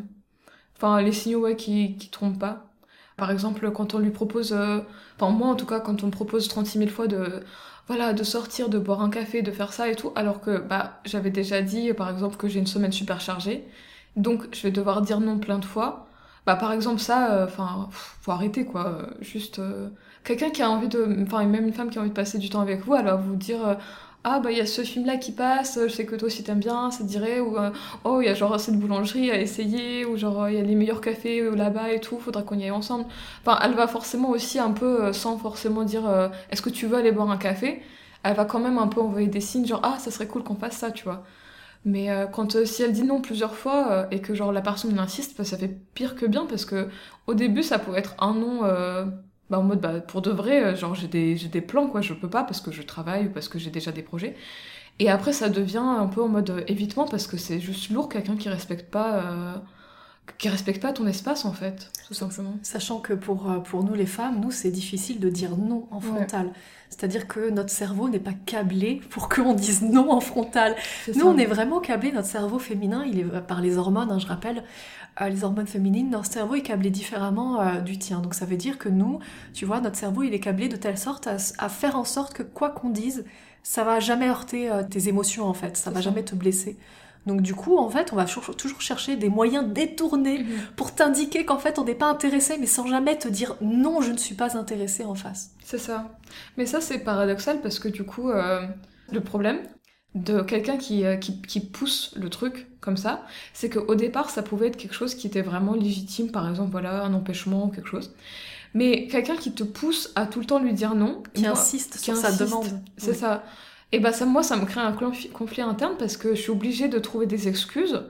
enfin 0.77 1.01
les 1.01 1.11
signaux 1.11 1.41
ouais 1.41 1.55
qui 1.55 1.97
qui 1.97 2.09
trompent 2.09 2.39
pas. 2.39 2.67
Par 3.17 3.31
exemple, 3.31 3.71
quand 3.71 3.93
on 3.93 3.99
lui 3.99 4.11
propose 4.11 4.53
enfin 4.53 5.31
moi 5.31 5.49
en 5.49 5.55
tout 5.55 5.65
cas 5.67 5.79
quand 5.81 6.03
on 6.03 6.07
me 6.07 6.11
propose 6.11 6.47
36 6.47 6.79
000 6.79 6.89
fois 6.89 7.07
de 7.07 7.43
voilà, 7.87 8.13
de 8.13 8.23
sortir, 8.23 8.69
de 8.69 8.79
boire 8.79 9.01
un 9.01 9.09
café, 9.09 9.41
de 9.41 9.51
faire 9.51 9.73
ça 9.73 9.89
et 9.89 9.95
tout, 9.95 10.11
alors 10.15 10.39
que 10.41 10.59
bah 10.59 11.01
j'avais 11.05 11.31
déjà 11.31 11.61
dit 11.61 11.93
par 11.93 12.09
exemple 12.09 12.37
que 12.37 12.47
j'ai 12.47 12.59
une 12.59 12.67
semaine 12.67 12.91
super 12.93 13.19
chargée. 13.21 13.65
Donc 14.15 14.47
je 14.55 14.61
vais 14.63 14.71
devoir 14.71 15.01
dire 15.01 15.19
non 15.19 15.39
plein 15.39 15.59
de 15.59 15.65
fois. 15.65 16.07
Bah 16.45 16.55
par 16.55 16.71
exemple 16.73 16.99
ça 16.99 17.43
enfin 17.45 17.87
faut 17.91 18.31
arrêter 18.31 18.65
quoi, 18.65 19.09
juste 19.21 19.61
quelqu'un 20.23 20.49
qui 20.49 20.61
a 20.61 20.69
envie 20.69 20.87
de, 20.87 21.17
enfin 21.23 21.45
même 21.45 21.67
une 21.67 21.73
femme 21.73 21.89
qui 21.89 21.97
a 21.97 22.01
envie 22.01 22.09
de 22.09 22.15
passer 22.15 22.37
du 22.37 22.49
temps 22.49 22.61
avec 22.61 22.85
vous, 22.85 22.91
va 22.93 23.15
vous 23.15 23.35
dire 23.35 23.65
euh, 23.67 23.75
ah 24.23 24.39
bah 24.39 24.51
il 24.51 24.57
y 24.57 24.61
a 24.61 24.65
ce 24.65 24.83
film 24.83 25.05
là 25.05 25.17
qui 25.17 25.31
passe, 25.31 25.79
je 25.81 25.87
sais 25.87 26.05
que 26.05 26.15
toi 26.15 26.27
aussi 26.27 26.43
t'aimes 26.43 26.59
bien, 26.59 26.91
ça 26.91 26.99
te 27.03 27.09
dirait 27.09 27.39
ou 27.39 27.57
euh, 27.57 27.71
oh 28.03 28.21
il 28.21 28.25
y 28.25 28.29
a 28.29 28.33
genre 28.35 28.59
cette 28.59 28.77
boulangerie 28.79 29.31
à 29.31 29.39
essayer 29.39 30.05
ou 30.05 30.17
genre 30.17 30.47
il 30.49 30.55
y 30.55 30.59
a 30.59 30.63
les 30.63 30.75
meilleurs 30.75 31.01
cafés 31.01 31.41
euh, 31.41 31.55
là-bas 31.55 31.91
et 31.91 31.99
tout, 31.99 32.19
faudra 32.19 32.43
qu'on 32.43 32.57
y 32.57 32.63
aille 32.63 32.71
ensemble. 32.71 33.05
Enfin 33.45 33.59
elle 33.63 33.73
va 33.73 33.87
forcément 33.87 34.29
aussi 34.29 34.59
un 34.59 34.71
peu 34.71 35.11
sans 35.13 35.37
forcément 35.37 35.83
dire 35.83 36.03
est-ce 36.51 36.61
que 36.61 36.69
tu 36.69 36.87
veux 36.87 36.97
aller 36.97 37.11
boire 37.11 37.29
un 37.31 37.37
café, 37.37 37.81
elle 38.23 38.35
va 38.35 38.45
quand 38.45 38.59
même 38.59 38.77
un 38.77 38.87
peu 38.87 39.01
envoyer 39.01 39.27
des 39.27 39.41
signes 39.41 39.65
genre 39.65 39.81
ah 39.83 39.97
ça 39.99 40.11
serait 40.11 40.27
cool 40.27 40.43
qu'on 40.43 40.55
fasse 40.55 40.77
ça 40.77 40.91
tu 40.91 41.03
vois. 41.03 41.23
Mais 41.83 42.09
quand 42.31 42.63
si 42.65 42.83
elle 42.83 42.93
dit 42.93 43.03
non 43.03 43.21
plusieurs 43.21 43.55
fois 43.55 44.07
et 44.11 44.21
que 44.21 44.35
genre 44.35 44.51
la 44.51 44.61
personne 44.61 44.97
insiste, 44.99 45.37
bah, 45.37 45.43
ça 45.43 45.57
fait 45.57 45.79
pire 45.95 46.15
que 46.15 46.27
bien 46.27 46.45
parce 46.45 46.65
que 46.65 46.89
au 47.27 47.33
début 47.33 47.63
ça 47.63 47.79
pourrait 47.79 47.99
être 47.99 48.15
un 48.19 48.35
non 48.35 48.61
bah, 49.51 49.59
en 49.59 49.63
mode, 49.63 49.81
bah, 49.81 49.99
pour 49.99 50.21
de 50.21 50.31
vrai, 50.31 50.63
euh, 50.63 50.75
genre 50.77 50.95
j'ai 50.95 51.09
des, 51.09 51.35
j'ai 51.35 51.49
des 51.49 51.59
plans, 51.61 51.87
quoi, 51.87 51.99
je 52.01 52.13
peux 52.13 52.29
pas 52.29 52.43
parce 52.43 52.61
que 52.61 52.71
je 52.71 52.81
travaille 52.83 53.27
ou 53.27 53.31
parce 53.31 53.49
que 53.49 53.59
j'ai 53.59 53.69
déjà 53.69 53.91
des 53.91 54.01
projets. 54.01 54.35
Et 54.99 55.09
après, 55.09 55.33
ça 55.33 55.49
devient 55.49 55.79
un 55.79 56.07
peu 56.07 56.21
en 56.23 56.29
mode 56.29 56.51
euh, 56.51 56.63
évitement 56.67 57.07
parce 57.07 57.27
que 57.27 57.37
c'est 57.37 57.59
juste 57.59 57.91
lourd, 57.91 58.09
quelqu'un 58.09 58.37
qui 58.37 58.49
respecte 58.49 58.91
pas. 58.91 59.63
Euh, 60.31 60.35
qui 60.37 60.49
respecte 60.49 60.81
pas 60.81 60.93
ton 60.93 61.07
espace 61.07 61.45
en 61.45 61.53
fait, 61.53 61.91
tout 62.07 62.13
simplement. 62.13 62.55
Sachant 62.63 62.99
que 62.99 63.13
pour, 63.13 63.47
pour 63.63 63.83
nous 63.83 63.93
les 63.93 64.05
femmes, 64.05 64.39
nous 64.41 64.51
c'est 64.51 64.71
difficile 64.71 65.19
de 65.19 65.29
dire 65.29 65.57
non 65.57 65.87
en 65.91 65.99
frontal. 65.99 66.51
C'est-à-dire 66.89 67.27
que 67.27 67.49
notre 67.49 67.69
cerveau 67.69 68.09
n'est 68.09 68.19
pas 68.19 68.33
câblé 68.45 69.01
pour 69.09 69.29
qu'on 69.29 69.53
dise 69.53 69.81
non 69.81 70.11
en 70.11 70.19
frontal. 70.19 70.75
Nous 71.15 71.25
on 71.25 71.37
est 71.37 71.45
vraiment 71.45 71.79
câblé, 71.79 72.11
notre 72.11 72.27
cerveau 72.27 72.59
féminin, 72.59 73.05
il 73.05 73.19
est 73.19 73.41
par 73.47 73.61
les 73.61 73.77
hormones, 73.77 74.11
hein, 74.11 74.19
je 74.19 74.27
rappelle, 74.27 74.63
les 75.29 75.43
hormones 75.43 75.67
féminines, 75.67 76.09
notre 76.09 76.31
cerveau 76.31 76.55
est 76.55 76.61
câblé 76.61 76.89
différemment 76.89 77.61
euh, 77.61 77.81
du 77.81 77.97
tien. 77.97 78.19
Donc 78.19 78.33
ça 78.33 78.45
veut 78.45 78.57
dire 78.57 78.77
que 78.77 78.89
nous, 78.89 79.19
tu 79.53 79.65
vois, 79.65 79.81
notre 79.81 79.97
cerveau, 79.97 80.23
il 80.23 80.33
est 80.33 80.39
câblé 80.39 80.67
de 80.67 80.75
telle 80.75 80.97
sorte 80.97 81.27
à, 81.27 81.37
faire 81.69 81.95
en 81.95 82.05
sorte 82.05 82.33
que 82.33 82.43
quoi 82.43 82.69
qu'on 82.69 82.89
dise, 82.89 83.25
ça 83.63 83.83
va 83.83 83.99
jamais 83.99 84.27
heurter 84.27 84.71
euh, 84.71 84.83
tes 84.83 85.07
émotions 85.07 85.45
en 85.45 85.53
fait, 85.53 85.77
ça 85.77 85.91
va 85.91 86.01
jamais 86.01 86.23
te 86.23 86.35
blesser. 86.35 86.77
Donc 87.27 87.41
du 87.41 87.53
coup, 87.53 87.77
en 87.77 87.89
fait, 87.89 88.11
on 88.13 88.15
va 88.15 88.25
toujours 88.25 88.81
chercher 88.81 89.15
des 89.15 89.29
moyens 89.29 89.65
détournés 89.71 90.39
Mhm. 90.39 90.47
pour 90.75 90.95
t'indiquer 90.95 91.45
qu'en 91.45 91.59
fait, 91.59 91.77
on 91.79 91.83
n'est 91.85 91.93
pas 91.95 92.07
intéressé, 92.09 92.57
mais 92.59 92.65
sans 92.65 92.87
jamais 92.87 93.17
te 93.17 93.27
dire 93.27 93.55
non, 93.61 94.01
je 94.01 94.11
ne 94.11 94.17
suis 94.17 94.35
pas 94.35 94.57
intéressé 94.57 95.05
en 95.05 95.13
face. 95.15 95.51
C'est 95.63 95.77
ça. 95.77 96.17
Mais 96.57 96.65
ça, 96.65 96.81
c'est 96.81 96.99
paradoxal 96.99 97.61
parce 97.61 97.77
que 97.79 97.87
du 97.89 98.03
coup, 98.03 98.29
euh, 98.31 98.65
le 99.11 99.21
problème 99.21 99.59
de 100.15 100.41
quelqu'un 100.41 100.77
qui, 100.77 101.05
euh, 101.05 101.15
qui, 101.15 101.41
qui 101.41 101.59
pousse 101.61 102.13
le 102.17 102.29
truc 102.29 102.67
comme 102.81 102.97
ça, 102.97 103.23
c'est 103.53 103.69
qu'au 103.69 103.95
départ, 103.95 104.29
ça 104.29 104.41
pouvait 104.43 104.67
être 104.67 104.75
quelque 104.77 104.95
chose 104.95 105.15
qui 105.15 105.27
était 105.27 105.41
vraiment 105.43 105.73
légitime, 105.73 106.31
par 106.31 106.49
exemple, 106.49 106.71
voilà, 106.71 107.03
un 107.03 107.13
empêchement 107.13 107.65
ou 107.65 107.69
quelque 107.69 107.87
chose. 107.87 108.13
Mais 108.73 109.07
quelqu'un 109.07 109.35
qui 109.35 109.51
te 109.53 109.63
pousse 109.63 110.11
à 110.15 110.25
tout 110.25 110.39
le 110.39 110.45
temps 110.45 110.59
lui 110.59 110.73
dire 110.73 110.95
non, 110.95 111.21
Qui 111.33 111.41
moi, 111.43 111.51
insiste 111.51 111.97
qui 111.97 112.05
sur 112.05 112.15
sa 112.17 112.31
demande. 112.31 112.67
C'est 112.97 113.11
Oui. 113.11 113.17
ça. 113.17 113.43
Et 113.91 113.99
bah 113.99 114.13
ça, 114.13 114.25
moi, 114.25 114.43
ça 114.43 114.55
me 114.55 114.65
crée 114.65 114.79
un 114.81 114.93
conflit, 114.93 115.61
interne 115.61 115.95
parce 115.97 116.15
que 116.17 116.33
je 116.35 116.41
suis 116.41 116.51
obligée 116.51 116.87
de 116.87 116.99
trouver 116.99 117.25
des 117.25 117.47
excuses. 117.47 118.01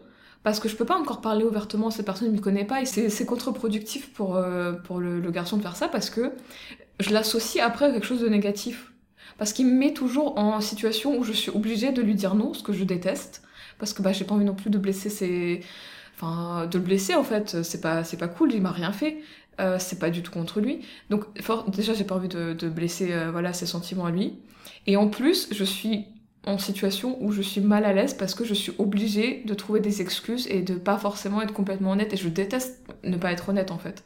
Parce 0.44 0.60
que 0.60 0.68
je 0.68 0.76
peux 0.76 0.86
pas 0.86 0.98
encore 0.98 1.22
parler 1.22 1.44
ouvertement 1.44 1.92
cette 1.92 2.06
personne, 2.06 2.30
ne 2.32 2.36
me 2.36 2.42
connaît 2.42 2.66
pas, 2.66 2.82
et 2.82 2.86
c'est 2.86 3.26
contre-productif 3.28 4.12
pour, 4.14 4.38
euh, 4.38 4.74
pour 4.74 5.00
le, 5.00 5.20
le 5.20 5.32
garçon 5.32 5.56
de 5.58 5.62
faire 5.62 5.76
ça 5.76 5.88
parce 5.88 6.10
que 6.10 6.32
je 7.00 7.12
l'associe 7.12 7.64
après 7.64 7.86
à 7.86 7.92
quelque 7.92 8.08
chose 8.08 8.22
de 8.22 8.28
négatif. 8.28 8.92
Parce 9.38 9.54
qu'il 9.54 9.68
me 9.68 9.74
met 9.74 9.94
toujours 9.94 10.38
en 10.38 10.60
situation 10.62 11.18
où 11.18 11.24
je 11.24 11.32
suis 11.32 11.52
obligée 11.52 11.92
de 11.92 12.02
lui 12.02 12.16
dire 12.16 12.36
non, 12.36 12.54
ce 12.54 12.64
que 12.64 12.74
je 12.74 12.84
déteste. 12.84 13.44
Parce 13.80 13.94
que 13.94 14.02
bah, 14.02 14.14
j'ai 14.14 14.26
pas 14.26 14.36
envie 14.36 14.46
non 14.46 14.56
plus 14.56 14.70
de 14.70 14.78
blesser 14.78 15.10
ses. 15.10 15.62
Enfin, 16.16 16.68
de 16.68 16.78
le 16.78 16.84
blesser 16.84 17.16
en 17.16 17.24
fait, 17.24 17.64
c'est 17.64 17.82
pas, 17.82 18.04
c'est 18.04 18.18
pas 18.18 18.28
cool, 18.28 18.54
il 18.54 18.62
m'a 18.62 18.72
rien 18.72 18.92
fait. 18.92 19.22
Euh, 19.60 19.77
c'est 19.79 20.00
pas 20.00 20.10
du 20.10 20.24
tout 20.24 20.31
contre 20.31 20.60
lui. 20.62 20.79
Donc, 21.10 21.25
for- 21.41 21.70
déjà, 21.70 21.93
j'ai 21.93 22.03
pas 22.03 22.15
envie 22.15 22.29
de, 22.29 22.53
de 22.53 22.70
blesser 22.70 23.12
euh, 23.12 23.31
voilà, 23.31 23.53
ses 23.53 23.65
sentiments 23.65 24.05
à 24.05 24.12
lui. 24.12 24.39
Et 24.88 24.98
en 24.98 25.08
plus, 25.10 25.48
je 25.51 25.63
suis 25.63 26.05
en 26.48 26.58
situation 26.58 27.17
où 27.22 27.31
je 27.31 27.41
suis 27.41 27.62
mal 27.62 27.86
à 27.86 27.93
l'aise 27.93 28.15
parce 28.15 28.34
que 28.34 28.43
je 28.46 28.53
suis 28.55 28.74
obligée 28.79 29.43
de 29.46 29.53
trouver 29.53 29.79
des 29.79 30.01
excuses 30.01 30.48
et 30.48 30.62
de 30.63 30.75
pas 30.75 30.98
forcément 30.98 31.41
être 31.41 31.53
complètement 31.53 31.91
honnête. 31.91 32.13
Et 32.13 32.17
je 32.17 32.29
déteste 32.29 32.81
ne 33.03 33.17
pas 33.17 33.31
être 33.31 33.50
honnête 33.50 33.72
en 33.72 33.77
fait. 33.77 34.03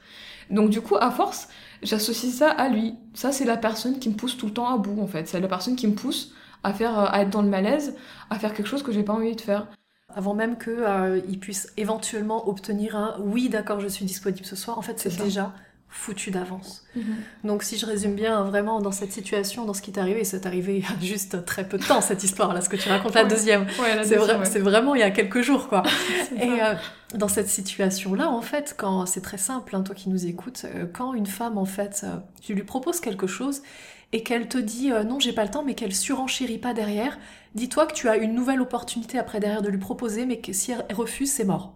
Donc, 0.49 0.69
du 0.69 0.81
coup, 0.81 0.95
à 0.99 1.11
force, 1.11 1.47
j'associe 1.83 2.33
ça 2.33 2.49
à 2.51 2.67
lui. 2.69 2.95
Ça, 3.13 3.31
c'est 3.31 3.45
la 3.45 3.57
personne 3.57 3.99
qui 3.99 4.09
me 4.09 4.15
pousse 4.15 4.37
tout 4.37 4.47
le 4.47 4.53
temps 4.53 4.67
à 4.73 4.77
bout 4.77 4.99
en 5.01 5.07
fait. 5.07 5.27
C'est 5.27 5.39
la 5.39 5.47
personne 5.47 5.75
qui 5.75 5.87
me 5.87 5.93
pousse 5.95 6.33
à 6.63 6.73
faire, 6.73 6.97
euh, 6.99 7.05
à 7.09 7.21
être 7.21 7.29
dans 7.29 7.41
le 7.43 7.49
malaise, 7.49 7.95
à 8.29 8.39
faire 8.39 8.53
quelque 8.53 8.67
chose 8.67 8.83
que 8.83 8.91
j'ai 8.91 9.03
pas 9.03 9.13
envie 9.13 9.35
de 9.35 9.41
faire. 9.41 9.67
Avant 10.13 10.33
même 10.33 10.57
qu'il 10.57 11.39
puisse 11.39 11.73
éventuellement 11.77 12.47
obtenir 12.47 12.95
un 12.95 13.17
oui, 13.19 13.49
d'accord, 13.49 13.79
je 13.79 13.87
suis 13.87 14.05
disponible 14.05 14.45
ce 14.45 14.55
soir, 14.55 14.77
en 14.77 14.81
fait, 14.81 14.99
c'est 14.99 15.17
déjà 15.17 15.53
foutu 15.95 16.29
d'avance. 16.29 16.83
Donc 17.43 17.63
si 17.63 17.77
je 17.77 17.85
résume 17.85 18.15
bien 18.15 18.43
vraiment 18.43 18.81
dans 18.81 18.91
cette 18.91 19.13
situation, 19.13 19.65
dans 19.65 19.73
ce 19.73 19.81
qui 19.81 19.93
t'est 19.93 20.01
arrivé, 20.01 20.21
et 20.21 20.23
c'est 20.25 20.45
arrivé 20.45 20.77
il 20.77 20.83
y 20.83 20.85
a 20.85 21.05
juste 21.05 21.45
très 21.45 21.67
peu 21.67 21.77
de 21.77 21.85
temps 21.85 22.01
cette 22.01 22.23
histoire 22.23 22.53
là, 22.53 22.61
ce 22.61 22.69
que 22.69 22.75
tu 22.75 22.89
racontes 22.89 23.15
la 23.15 23.23
deuxième. 23.23 23.63
Ouais, 23.63 24.03
C'est 24.03 24.17
vrai, 24.17 24.35
ouais. 24.35 24.59
vraiment 24.59 24.93
il 24.93 24.99
y 24.99 25.03
a 25.03 25.11
quelques 25.11 25.41
jours 25.41 25.69
quoi. 25.69 25.83
Et 26.35 26.61
euh, 26.61 26.75
dans 27.13 27.29
cette 27.29 27.47
situation-là, 27.47 28.29
en 28.29 28.41
fait, 28.41 28.75
quand 28.77 29.05
c'est 29.05 29.21
très 29.21 29.37
simple, 29.37 29.75
hein, 29.75 29.83
toi 29.83 29.95
qui 29.95 30.09
nous 30.09 30.25
écoutes, 30.25 30.65
euh, 30.65 30.85
quand 30.91 31.13
une 31.13 31.27
femme, 31.27 31.57
en 31.57 31.65
fait, 31.65 32.01
euh, 32.03 32.17
tu 32.41 32.53
lui 32.53 32.63
proposes 32.63 32.99
quelque 32.99 33.27
chose 33.27 33.61
et 34.11 34.23
qu'elle 34.23 34.47
te 34.47 34.57
dit 34.57 34.91
euh, 34.91 35.03
non, 35.03 35.19
j'ai 35.19 35.33
pas 35.33 35.43
le 35.43 35.51
temps, 35.51 35.63
mais 35.63 35.75
qu'elle 35.75 35.95
surenchérit 35.95 36.57
pas 36.57 36.73
derrière, 36.73 37.17
dis-toi 37.55 37.87
que 37.87 37.93
tu 37.93 38.09
as 38.09 38.17
une 38.17 38.33
nouvelle 38.33 38.61
opportunité 38.61 39.19
après 39.19 39.39
derrière 39.39 39.61
de 39.61 39.69
lui 39.69 39.77
proposer, 39.77 40.25
mais 40.25 40.39
que 40.39 40.53
si 40.53 40.71
elle 40.71 40.95
refuse, 40.95 41.31
c'est 41.31 41.45
mort. 41.45 41.73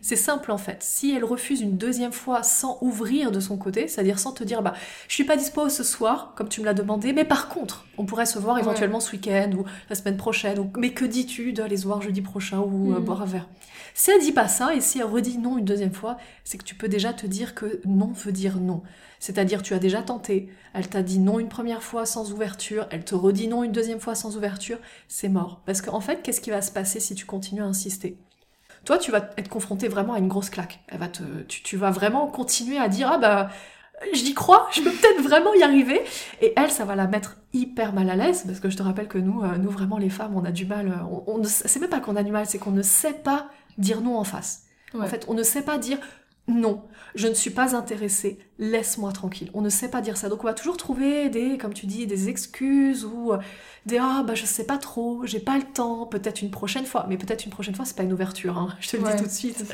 C'est 0.00 0.16
simple 0.16 0.50
en 0.52 0.58
fait. 0.58 0.78
Si 0.82 1.14
elle 1.14 1.24
refuse 1.24 1.60
une 1.60 1.76
deuxième 1.76 2.12
fois 2.12 2.42
sans 2.42 2.78
ouvrir 2.80 3.30
de 3.32 3.40
son 3.40 3.56
côté, 3.56 3.88
c'est-à-dire 3.88 4.18
sans 4.18 4.32
te 4.32 4.44
dire 4.44 4.62
bah 4.62 4.74
je 5.08 5.14
suis 5.14 5.24
pas 5.24 5.36
dispo 5.36 5.68
ce 5.68 5.82
soir 5.84 6.32
comme 6.36 6.48
tu 6.48 6.60
me 6.60 6.66
l'as 6.66 6.74
demandé, 6.74 7.12
mais 7.12 7.24
par 7.24 7.48
contre 7.48 7.86
on 7.98 8.04
pourrait 8.06 8.26
se 8.26 8.38
voir 8.38 8.56
Ouais. 8.56 8.62
éventuellement 8.62 9.00
ce 9.00 9.12
week-end 9.12 9.50
ou 9.56 9.64
la 9.88 9.94
semaine 9.96 10.16
prochaine. 10.16 10.58
Ou 10.58 10.70
mais 10.76 10.90
que 10.92 11.04
dis-tu 11.04 11.52
d'aller 11.52 11.76
se 11.76 11.84
voir 11.86 12.02
jeudi 12.02 12.20
prochain 12.22 12.60
ou 12.60 12.92
euh, 12.94 13.00
boire 13.00 13.22
un 13.22 13.26
verre? 13.26 13.48
Si 13.94 14.10
elle 14.10 14.20
dit 14.20 14.32
pas 14.32 14.48
ça 14.48 14.74
et 14.74 14.80
si 14.80 14.98
elle 14.98 15.04
redit 15.04 15.36
non 15.38 15.58
une 15.58 15.66
deuxième 15.66 15.92
fois, 15.92 16.16
c'est 16.44 16.56
que 16.56 16.64
tu 16.64 16.74
peux 16.74 16.88
déjà 16.88 17.12
te 17.12 17.26
dire 17.26 17.54
que 17.54 17.80
non 17.84 18.10
veut 18.12 18.32
dire 18.32 18.58
non. 18.58 18.82
C'est-à-dire 19.20 19.62
tu 19.62 19.74
as 19.74 19.78
déjà 19.78 20.02
tenté, 20.02 20.48
elle 20.74 20.88
t'a 20.88 21.02
dit 21.02 21.18
non 21.18 21.38
une 21.38 21.48
première 21.50 21.82
fois 21.82 22.06
sans 22.06 22.32
ouverture, 22.32 22.86
elle 22.90 23.04
te 23.04 23.14
redit 23.14 23.48
non 23.48 23.62
une 23.62 23.70
deuxième 23.70 24.00
fois 24.00 24.14
sans 24.14 24.36
ouverture, 24.36 24.78
c'est 25.08 25.28
mort. 25.28 25.60
Parce 25.66 25.82
qu'en 25.82 26.00
fait, 26.00 26.22
qu'est-ce 26.22 26.40
qui 26.40 26.50
va 26.50 26.62
se 26.62 26.72
passer 26.72 27.00
si 27.00 27.14
tu 27.14 27.26
continues 27.26 27.62
à 27.62 27.66
insister? 27.66 28.16
Toi, 28.84 28.98
tu 28.98 29.10
vas 29.10 29.30
être 29.36 29.48
confronté 29.48 29.88
vraiment 29.88 30.14
à 30.14 30.18
une 30.18 30.28
grosse 30.28 30.50
claque. 30.50 30.80
Elle 30.88 30.98
va 30.98 31.08
te, 31.08 31.22
tu, 31.48 31.62
tu 31.62 31.76
vas 31.76 31.90
vraiment 31.90 32.26
continuer 32.26 32.78
à 32.78 32.88
dire 32.88 33.10
ah 33.12 33.18
bah 33.18 33.50
j'y 34.12 34.34
crois, 34.34 34.68
je 34.72 34.80
peux 34.82 34.90
peut-être 34.90 35.22
vraiment 35.22 35.54
y 35.54 35.62
arriver. 35.62 36.00
Et 36.40 36.52
elle, 36.56 36.70
ça 36.70 36.84
va 36.84 36.96
la 36.96 37.06
mettre 37.06 37.36
hyper 37.52 37.92
mal 37.92 38.10
à 38.10 38.16
l'aise 38.16 38.42
parce 38.46 38.58
que 38.60 38.68
je 38.70 38.76
te 38.76 38.82
rappelle 38.82 39.08
que 39.08 39.18
nous, 39.18 39.42
euh, 39.42 39.56
nous 39.58 39.70
vraiment 39.70 39.98
les 39.98 40.10
femmes, 40.10 40.36
on 40.36 40.44
a 40.44 40.50
du 40.50 40.66
mal. 40.66 40.88
euh, 40.88 41.04
On, 41.10 41.34
on 41.34 41.38
ne- 41.38 41.46
c'est 41.46 41.78
même 41.80 41.90
pas 41.90 42.00
qu'on 42.00 42.16
a 42.16 42.22
du 42.24 42.32
mal, 42.32 42.46
c'est 42.46 42.58
qu'on 42.58 42.70
ne 42.72 42.82
sait 42.82 43.12
pas 43.14 43.48
dire 43.78 44.00
non 44.00 44.18
en 44.18 44.24
face. 44.24 44.64
En 44.94 45.06
fait, 45.06 45.24
on 45.28 45.34
ne 45.34 45.42
sait 45.42 45.62
pas 45.62 45.78
dire 45.78 45.98
non, 46.48 46.82
je 47.14 47.28
ne 47.28 47.34
suis 47.34 47.50
pas 47.50 47.76
intéressée, 47.76 48.38
laisse-moi 48.58 49.12
tranquille. 49.12 49.50
On 49.54 49.60
ne 49.60 49.68
sait 49.68 49.88
pas 49.90 50.00
dire 50.00 50.16
ça. 50.16 50.28
Donc 50.28 50.42
on 50.42 50.46
va 50.46 50.54
toujours 50.54 50.76
trouver 50.76 51.28
des, 51.30 51.56
comme 51.56 51.72
tu 51.72 51.86
dis, 51.86 52.06
des 52.06 52.28
excuses 52.28 53.04
ou 53.04 53.32
euh, 53.32 53.38
des 53.86 53.98
ah 53.98 54.24
bah 54.26 54.34
je 54.34 54.44
sais 54.44 54.66
pas 54.66 54.78
trop, 54.78 55.24
j'ai 55.24 55.38
pas 55.40 55.56
le 55.56 55.64
temps, 55.64 56.06
peut-être 56.06 56.42
une 56.42 56.50
prochaine 56.50 56.84
fois. 56.84 57.06
Mais 57.08 57.16
peut-être 57.16 57.44
une 57.44 57.52
prochaine 57.52 57.74
fois, 57.76 57.84
c'est 57.84 57.96
pas 57.96 58.02
une 58.02 58.12
ouverture, 58.12 58.58
hein. 58.58 58.76
je 58.80 58.88
te 58.90 58.96
le 58.96 59.04
Ouais, 59.04 59.10
dis 59.10 59.16
tout 59.16 59.24
de 59.24 59.30
suite. 59.30 59.64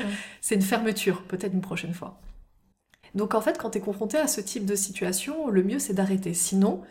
C'est 0.41 0.55
une 0.55 0.61
fermeture, 0.61 1.23
peut-être 1.23 1.53
une 1.53 1.61
prochaine 1.61 1.93
fois. 1.93 2.19
Donc 3.15 3.33
en 3.33 3.41
fait, 3.41 3.57
quand 3.57 3.71
tu 3.71 3.79
es 3.79 3.81
confronté 3.81 4.17
à 4.17 4.27
ce 4.27 4.41
type 4.41 4.65
de 4.65 4.75
situation, 4.75 5.49
le 5.49 5.63
mieux 5.63 5.79
c'est 5.79 5.93
d'arrêter. 5.93 6.33
Sinon, 6.35 6.81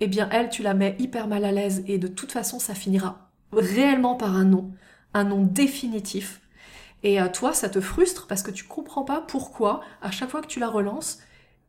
eh 0.00 0.08
bien 0.08 0.28
elle, 0.32 0.50
tu 0.50 0.62
la 0.62 0.74
mets 0.74 0.96
hyper 1.00 1.28
mal 1.28 1.44
à 1.46 1.52
l'aise 1.52 1.84
et 1.88 1.98
de 1.98 2.08
toute 2.08 2.32
façon, 2.32 2.58
ça 2.60 2.74
finira 2.74 3.30
réellement 3.52 4.16
par 4.16 4.36
un 4.36 4.44
non, 4.44 4.72
un 5.14 5.24
non 5.24 5.42
définitif. 5.44 6.41
Et 7.02 7.18
à 7.18 7.28
toi, 7.28 7.52
ça 7.52 7.68
te 7.68 7.80
frustre 7.80 8.26
parce 8.26 8.42
que 8.42 8.50
tu 8.50 8.64
comprends 8.64 9.04
pas 9.04 9.20
pourquoi, 9.20 9.80
à 10.00 10.10
chaque 10.10 10.30
fois 10.30 10.40
que 10.40 10.46
tu 10.46 10.60
la 10.60 10.68
relances, 10.68 11.18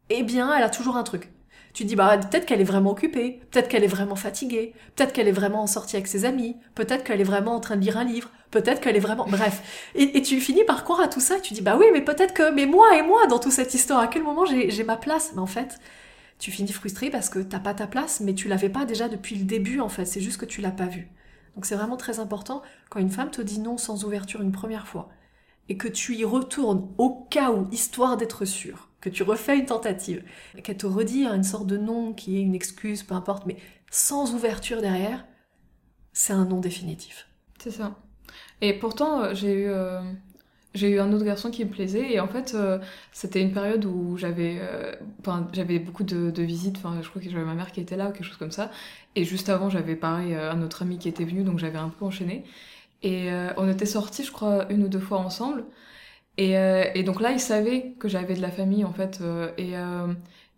eh 0.10 0.24
bien, 0.24 0.56
elle 0.56 0.64
a 0.64 0.70
toujours 0.70 0.98
un 0.98 1.04
truc. 1.04 1.32
Tu 1.74 1.86
dis, 1.86 1.96
bah, 1.96 2.18
peut-être 2.18 2.46
qu'elle 2.46 2.62
est 2.62 2.66
vraiment 2.66 2.92
occupée, 2.92 3.42
peut-être 3.50 3.68
qu'elle 3.68 3.84
est 3.84 3.88
vraiment 3.88 4.16
fatiguée, 4.16 4.76
peut-être 4.96 5.12
qu'elle 5.12 5.28
est 5.28 5.32
vraiment 5.32 5.64
en 5.64 5.68
sortie 5.68 5.96
avec 5.96 6.08
ses 6.08 6.24
amis, 6.24 6.56
peut-être 6.76 7.04
qu'elle 7.04 7.20
est 7.20 7.24
vraiment 7.24 7.56
en 7.56 7.60
train 7.60 7.78
de 7.78 7.82
lire 7.82 7.98
un 7.98 8.04
livre, 8.04 8.30
peut-être 8.52 8.80
qu'elle 8.80 8.96
est 8.96 9.00
vraiment... 9.00 9.26
Bref. 9.26 9.90
Et, 9.96 10.18
et 10.18 10.22
tu 10.22 10.40
finis 10.40 10.64
par 10.66 10.84
croire 10.84 11.02
à 11.02 11.08
tout 11.08 11.20
ça, 11.20 11.38
et 11.38 11.42
tu 11.42 11.56
dis, 11.56 11.62
bah 11.62 11.76
oui, 11.80 11.88
mais 11.92 12.02
peut-être 12.02 12.36
que... 12.36 12.52
Mais 12.52 12.68
moi 12.68 12.96
et 12.96 13.02
moi, 13.02 13.26
dans 13.26 13.40
toute 13.40 13.54
cette 13.54 13.74
histoire, 13.74 14.02
à 14.02 14.08
quel 14.08 14.22
moment 14.22 14.46
j'ai 14.46 14.84
ma 14.84 14.98
place? 14.98 15.32
Mais 15.34 15.42
en 15.42 15.48
fait, 15.48 15.80
tu 16.38 16.52
finis 16.52 16.72
frustré 16.72 17.10
parce 17.10 17.30
que 17.30 17.40
t'as 17.40 17.60
pas 17.60 17.74
ta 17.74 17.88
place, 17.88 18.20
mais 18.20 18.36
tu 18.36 18.48
l'avais 18.48 18.70
pas 18.70 18.86
déjà 18.86 19.10
depuis 19.10 19.36
le 19.36 19.46
début, 19.46 19.80
en 19.80 19.90
fait. 19.90 20.06
C'est 20.06 20.22
juste 20.22 20.40
que 20.40 20.46
tu 20.46 20.62
l'as 20.62 20.70
pas 20.70 20.86
vu. 20.86 21.08
Donc 21.56 21.66
c'est 21.66 21.76
vraiment 21.76 21.98
très 21.98 22.20
important 22.20 22.62
quand 22.90 23.00
une 23.00 23.10
femme 23.10 23.32
te 23.32 23.42
dit 23.42 23.60
non 23.60 23.78
sans 23.78 24.06
ouverture 24.06 24.42
une 24.42 24.52
première 24.52 24.88
fois, 24.88 25.10
et 25.70 25.78
que 25.78 25.88
tu 25.88 26.16
y 26.16 26.26
retournes 26.26 26.90
au 26.98 27.28
cas 27.30 27.52
où, 27.52 27.68
histoire 27.72 28.18
d'être 28.18 28.46
sûr, 28.46 28.90
que 29.02 29.10
tu 29.10 29.24
refais 29.24 29.58
une 29.58 29.66
tentative, 29.66 30.24
qu'elle 30.64 30.78
te 30.78 30.86
redit 30.86 31.26
une 31.26 31.44
sorte 31.44 31.68
de 31.68 31.78
non 31.78 32.14
qui 32.14 32.38
est 32.38 32.42
une 32.42 32.56
excuse, 32.56 33.04
peu 33.04 33.16
importe, 33.16 33.46
mais 33.46 33.58
sans 33.92 34.34
ouverture 34.34 34.82
derrière, 34.82 35.26
c'est 36.14 36.34
un 36.34 36.46
non 36.46 36.60
définitif. 36.60 37.28
C'est 37.60 37.72
ça. 37.72 37.96
Et 38.62 38.74
pourtant, 38.74 39.24
euh, 39.24 39.34
j'ai 39.34 39.54
eu, 39.54 39.68
euh, 39.68 40.02
eu 40.76 41.00
un 41.00 41.12
autre 41.14 41.26
garçon 41.26 41.52
qui 41.52 41.66
me 41.66 41.70
plaisait. 41.70 42.12
Et 42.12 42.20
en 42.20 42.28
fait, 42.28 42.54
euh, 42.56 42.80
c'était 43.12 43.42
une 43.42 43.52
période 43.52 43.86
où 43.86 44.18
j'avais 44.18 44.60
beaucoup 45.80 46.04
de, 46.04 46.42
visites. 46.42 46.78
Enfin, 46.78 47.00
je 47.02 47.10
crois 47.10 47.22
que 47.22 47.30
j'avais 47.30 47.46
ma 47.46 47.56
mère 47.56 47.72
qui 47.72 47.82
était 47.82 47.98
là 47.98 48.10
ou 48.10 48.12
quelque 48.12 48.26
chose 48.26 48.38
comme 48.38 48.52
ça. 48.52 48.72
Et 49.16 49.26
juste 49.26 49.50
avant, 49.50 49.70
j'avais 49.70 49.96
pareil 49.96 50.34
un 50.34 50.62
autre 50.62 50.82
ami 50.82 50.98
qui 50.98 51.10
était 51.10 51.26
venu, 51.26 51.44
donc 51.44 51.60
j'avais 51.60 51.78
un 51.78 51.90
peu 51.90 52.06
enchaîné. 52.06 52.44
Et 53.04 53.32
euh, 53.32 53.50
on 53.58 53.70
était 53.70 53.86
sortis, 53.86 54.24
je 54.24 54.32
crois, 54.32 54.66
une 54.72 54.84
ou 54.84 54.88
deux 54.90 55.00
fois 55.00 55.20
ensemble. 55.20 55.66
Et, 56.38 56.58
euh, 56.58 56.86
et 56.96 57.04
donc 57.04 57.22
là, 57.22 57.32
il 57.32 57.40
savait 57.40 57.94
que 58.00 58.08
j'avais 58.10 58.36
de 58.36 58.42
la 58.42 58.52
famille, 58.52 58.86
en 58.86 58.94
fait. 58.94 59.20
euh, 59.22 59.52
et 59.58 59.78
euh, 59.78 60.08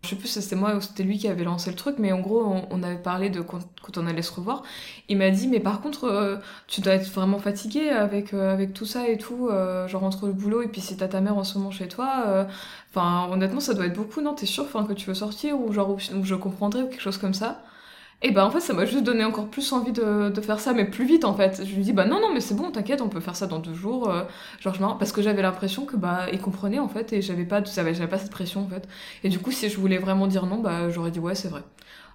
je 0.02 0.10
sais 0.10 0.16
plus 0.16 0.28
si 0.28 0.40
c'était 0.42 0.56
moi 0.56 0.74
ou 0.76 0.80
c'était 0.80 1.02
lui 1.04 1.18
qui 1.18 1.28
avait 1.28 1.44
lancé 1.44 1.70
le 1.70 1.76
truc, 1.76 1.96
mais 1.98 2.12
en 2.12 2.20
gros, 2.20 2.44
on, 2.70 2.82
avait 2.84 2.98
parlé 3.02 3.30
de 3.30 3.40
quand, 3.40 3.60
on 3.98 4.06
allait 4.06 4.22
se 4.22 4.32
revoir. 4.32 4.62
Il 5.08 5.18
m'a 5.18 5.30
dit, 5.30 5.48
mais 5.48 5.60
par 5.60 5.80
contre, 5.82 6.04
euh, 6.04 6.36
tu 6.68 6.80
dois 6.80 6.94
être 6.94 7.10
vraiment 7.10 7.38
fatigué 7.38 7.90
avec, 7.90 8.32
euh, 8.34 8.52
avec 8.52 8.72
tout 8.74 8.86
ça 8.86 9.08
et 9.08 9.18
tout, 9.18 9.50
genre 9.88 10.04
entre 10.04 10.26
le 10.26 10.32
boulot 10.32 10.62
et 10.62 10.68
puis 10.68 10.80
si 10.80 10.96
t'as 10.96 11.08
ta 11.08 11.20
mère 11.20 11.36
en 11.38 11.44
ce 11.44 11.58
moment 11.58 11.70
chez 11.72 11.88
toi. 11.88 12.46
Enfin, 12.90 13.28
honnêtement, 13.32 13.60
ça 13.60 13.74
doit 13.74 13.86
être 13.86 13.96
beaucoup, 13.96 14.20
non? 14.20 14.34
T'es 14.34 14.46
sûr 14.46 14.66
que 14.70 14.92
tu 14.92 15.06
veux 15.08 15.14
sortir 15.14 15.60
ou 15.60 15.72
genre 15.72 15.90
ou 15.90 16.24
je 16.24 16.34
comprendrais 16.36 16.82
ou 16.82 16.88
quelque 16.88 17.02
chose 17.02 17.18
comme 17.18 17.34
ça? 17.34 17.62
Et 18.22 18.30
bah 18.30 18.46
en 18.46 18.50
fait 18.50 18.60
ça 18.60 18.72
m'a 18.72 18.86
juste 18.86 19.04
donné 19.04 19.24
encore 19.24 19.48
plus 19.50 19.72
envie 19.72 19.92
de, 19.92 20.30
de 20.30 20.40
faire 20.40 20.58
ça 20.58 20.72
mais 20.72 20.84
plus 20.86 21.04
vite 21.04 21.24
en 21.24 21.34
fait. 21.34 21.62
Je 21.64 21.74
lui 21.74 21.82
dis 21.82 21.92
bah 21.92 22.06
non 22.06 22.20
non 22.20 22.32
mais 22.32 22.40
c'est 22.40 22.54
bon 22.54 22.70
t'inquiète 22.70 23.02
on 23.02 23.08
peut 23.08 23.20
faire 23.20 23.36
ça 23.36 23.46
dans 23.46 23.58
deux 23.58 23.74
jours 23.74 24.08
euh, 24.10 24.24
genre 24.60 24.74
je 24.74 24.80
parce 24.98 25.12
que 25.12 25.20
j'avais 25.22 25.42
l'impression 25.42 25.84
que 25.84 25.96
bah 25.96 26.26
il 26.32 26.40
comprenait 26.40 26.78
en 26.78 26.88
fait 26.88 27.12
et 27.12 27.20
j'avais 27.22 27.44
pas 27.44 27.62
j'avais 27.64 28.06
pas 28.08 28.18
cette 28.18 28.30
pression 28.30 28.62
en 28.64 28.68
fait. 28.68 28.88
Et 29.22 29.28
du 29.28 29.38
coup 29.38 29.50
si 29.52 29.68
je 29.68 29.76
voulais 29.78 29.98
vraiment 29.98 30.26
dire 30.26 30.46
non 30.46 30.58
bah 30.58 30.88
j'aurais 30.90 31.10
dit 31.10 31.20
ouais 31.20 31.34
c'est 31.34 31.48
vrai 31.48 31.62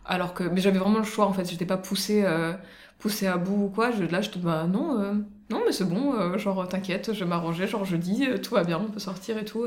alors 0.05 0.33
que 0.33 0.43
mais 0.43 0.61
j'avais 0.61 0.79
vraiment 0.79 0.99
le 0.99 1.05
choix 1.05 1.25
en 1.25 1.33
fait 1.33 1.49
j'étais 1.49 1.65
pas 1.65 1.77
poussée 1.77 2.23
euh, 2.25 2.53
poussé 3.01 3.27
à 3.27 3.37
bout 3.37 3.65
ou 3.65 3.69
quoi. 3.69 3.91
Je, 3.91 4.03
là, 4.03 4.21
je 4.21 4.29
te 4.29 4.39
bah 4.39 4.65
non, 4.67 4.99
euh, 5.01 5.13
non, 5.49 5.61
mais 5.65 5.71
c'est 5.73 5.83
bon, 5.85 6.13
euh, 6.13 6.37
genre 6.37 6.67
t'inquiète, 6.67 7.13
je 7.13 7.25
m'arranger, 7.25 7.67
genre 7.67 7.83
je 7.83 7.97
dis, 7.97 8.27
euh, 8.27 8.37
tout 8.37 8.53
va 8.55 8.63
bien, 8.63 8.79
on 8.79 8.91
peut 8.91 8.99
sortir 8.99 9.37
et 9.37 9.45
tout. 9.45 9.65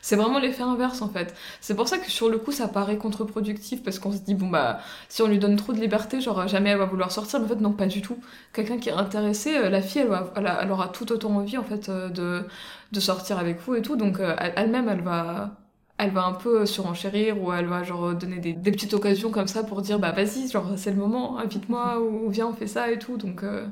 C'est 0.00 0.16
vraiment 0.16 0.38
l'effet 0.38 0.62
inverse 0.62 1.02
en 1.02 1.08
fait. 1.08 1.34
C'est 1.60 1.74
pour 1.74 1.88
ça 1.88 1.98
que 1.98 2.10
sur 2.10 2.30
le 2.30 2.38
coup, 2.38 2.52
ça 2.52 2.68
paraît 2.68 2.96
contre-productif 2.96 3.82
parce 3.82 3.98
qu'on 3.98 4.12
se 4.12 4.18
dit, 4.18 4.34
bon 4.34 4.48
bah, 4.48 4.80
si 5.08 5.22
on 5.22 5.28
lui 5.28 5.38
donne 5.38 5.56
trop 5.56 5.72
de 5.72 5.80
liberté, 5.80 6.20
genre 6.20 6.46
jamais 6.48 6.70
elle 6.70 6.78
va 6.78 6.86
vouloir 6.86 7.12
sortir, 7.12 7.40
mais 7.40 7.46
en 7.46 7.48
fait, 7.48 7.60
non, 7.60 7.72
pas 7.72 7.86
du 7.86 8.00
tout. 8.00 8.18
Quelqu'un 8.52 8.78
qui 8.78 8.88
est 8.88 8.92
intéressé, 8.92 9.68
la 9.68 9.82
fille, 9.82 10.02
elle, 10.02 10.08
va, 10.08 10.32
elle, 10.36 10.70
aura 10.70 10.88
tout 10.88 11.10
autant 11.12 11.30
envie 11.34 11.58
en 11.58 11.64
fait 11.64 11.90
de, 11.90 12.44
de 12.92 13.00
sortir 13.00 13.38
avec 13.38 13.60
vous 13.60 13.74
et 13.74 13.82
tout, 13.82 13.96
donc 13.96 14.20
elle-même, 14.20 14.88
elle 14.88 15.02
va 15.02 15.56
elle 15.98 16.12
va 16.12 16.24
un 16.24 16.32
peu 16.32 16.64
surenchérir 16.64 17.42
ou 17.42 17.52
elle 17.52 17.66
va 17.66 17.82
genre 17.82 18.14
donner 18.14 18.38
des, 18.38 18.52
des, 18.52 18.70
petites 18.70 18.94
occasions 18.94 19.30
comme 19.30 19.48
ça 19.48 19.64
pour 19.64 19.82
dire 19.82 19.98
bah 19.98 20.12
vas-y 20.12 20.48
genre 20.48 20.72
c'est 20.76 20.92
le 20.92 20.96
moment 20.96 21.38
invite-moi 21.38 22.00
ou 22.00 22.30
viens 22.30 22.46
on 22.46 22.54
fait 22.54 22.68
ça 22.68 22.90
et 22.90 22.98
tout. 22.98 23.16
Donc 23.16 23.42
euh, 23.42 23.66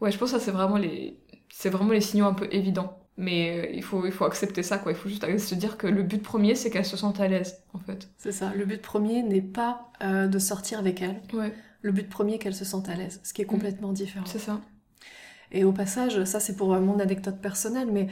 ouais 0.00 0.10
je 0.10 0.18
pense 0.18 0.32
que 0.32 0.38
ça 0.38 0.44
c'est 0.44 0.50
vraiment 0.50 0.78
les 0.78 1.18
c'est 1.52 1.68
vraiment 1.68 1.92
les 1.92 2.00
signaux 2.00 2.26
un 2.26 2.34
peu 2.34 2.48
évidents. 2.50 2.96
Mais 3.18 3.58
euh, 3.58 3.70
il 3.74 3.82
faut 3.82 4.06
il 4.06 4.12
faut 4.12 4.24
accepter 4.24 4.62
ça 4.62 4.78
quoi. 4.78 4.92
Il 4.92 4.98
faut 4.98 5.10
juste 5.10 5.38
se 5.38 5.54
dire 5.54 5.76
que 5.76 5.86
le 5.86 6.02
but 6.02 6.22
premier 6.22 6.54
c'est 6.54 6.70
qu'elle 6.70 6.86
se 6.86 6.96
sente 6.96 7.20
à 7.20 7.28
l'aise 7.28 7.62
en 7.74 7.78
fait. 7.78 8.08
C'est 8.16 8.32
ça. 8.32 8.52
Le 8.56 8.64
but 8.64 8.80
premier 8.80 9.22
n'est 9.22 9.42
pas 9.42 9.90
euh, 10.02 10.26
de 10.26 10.38
sortir 10.38 10.78
avec 10.78 11.02
elle. 11.02 11.20
Ouais. 11.34 11.52
le 11.82 11.92
but 11.92 12.08
premier 12.08 12.38
qu'elle 12.38 12.54
se 12.54 12.64
sente 12.64 12.88
à 12.88 12.94
l'aise 12.94 13.20
ce 13.22 13.34
qui 13.34 13.42
est 13.42 13.44
mm. 13.44 13.48
complètement 13.48 13.92
différent. 13.92 14.24
C'est 14.26 14.38
ça 14.38 14.60
et 15.52 15.64
au 15.64 15.72
passage, 15.72 16.24
ça 16.24 16.40
c'est 16.40 16.56
pour 16.56 16.68
mon 16.78 16.98
anecdote 17.00 17.38
personnelle, 17.40 17.88
mais 17.92 18.08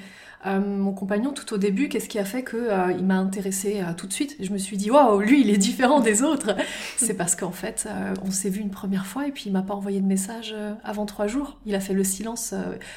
euh, 0.47 0.61
mon 0.61 0.93
compagnon 0.93 1.33
tout 1.33 1.53
au 1.53 1.59
début, 1.59 1.89
qu'est-ce 1.89 2.09
qui 2.09 2.19
a 2.19 2.25
fait 2.25 2.43
que 2.43 2.57
euh, 2.57 2.93
il 2.93 3.05
m'a 3.05 3.17
intéressé 3.17 3.81
euh, 3.81 3.93
tout 3.97 4.07
de 4.07 4.13
suite? 4.13 4.37
Je 4.41 4.53
me 4.53 4.59
suis 4.59 4.77
dit 4.77 4.91
waouh, 4.91 5.21
lui 5.21 5.41
il 5.41 5.51
est 5.51 5.59
différent 5.59 6.01
des 6.01 6.23
autres. 6.23 6.55
c'est 6.97 7.15
parce 7.15 7.35
qu'en 7.35 7.51
fait, 7.51 7.89
on 8.25 8.31
s'est 8.31 8.51
vu 8.51 8.61
une 8.61 8.71
première 8.71 9.07
fois 9.07 9.27
et 9.27 9.33
puis 9.33 9.45
il 9.47 9.53
m'a 9.53 9.63
pas 9.63 9.75
envoyé 9.75 10.01
de 10.01 10.07
message 10.07 10.55
avant 10.85 11.07
trois 11.07 11.27
jours. 11.27 11.59
Il 11.67 11.75
a 11.75 11.81
fait 11.81 11.95
le 11.95 12.05
silence. 12.05 12.55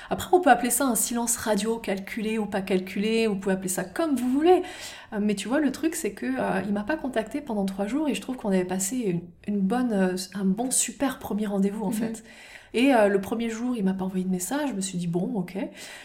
Après, 0.09 0.29
on 0.33 0.41
peut 0.41 0.51
appeler 0.51 0.69
ça 0.69 0.85
un 0.85 0.95
silence 0.95 1.37
radio, 1.37 1.77
calculé 1.77 2.37
ou 2.37 2.45
pas 2.45 2.61
calculé. 2.61 3.27
Vous 3.27 3.35
pouvez 3.35 3.55
appeler 3.55 3.69
ça 3.69 3.83
comme 3.83 4.15
vous 4.15 4.29
voulez. 4.29 4.61
mais 5.19 5.35
tu 5.35 5.47
vois, 5.47 5.59
le 5.59 5.71
truc 5.71 5.95
c'est 5.95 6.11
que 6.11 6.27
il 6.65 6.73
m'a 6.73 6.83
pas 6.83 6.97
contacté 6.97 7.41
pendant 7.41 7.65
trois 7.65 7.87
jours 7.87 8.07
et 8.07 8.13
je 8.13 8.21
trouve 8.21 8.37
qu'on 8.37 8.49
avait 8.49 8.65
passé 8.65 9.21
une, 9.47 9.59
bonne, 9.59 10.15
un 10.33 10.45
bon 10.45 10.69
super 10.71 11.19
premier 11.19 11.47
rendez-vous 11.47 11.83
en 11.83 11.91
mhm. 11.91 11.93
fait. 11.93 12.23
Et 12.73 12.93
euh, 12.93 13.07
le 13.07 13.19
premier 13.19 13.49
jour, 13.49 13.75
il 13.75 13.83
m'a 13.83 13.93
pas 13.93 14.05
envoyé 14.05 14.23
de 14.23 14.29
message, 14.29 14.69
je 14.69 14.73
me 14.73 14.81
suis 14.81 14.97
dit 14.97 15.07
bon, 15.07 15.31
ok. 15.35 15.57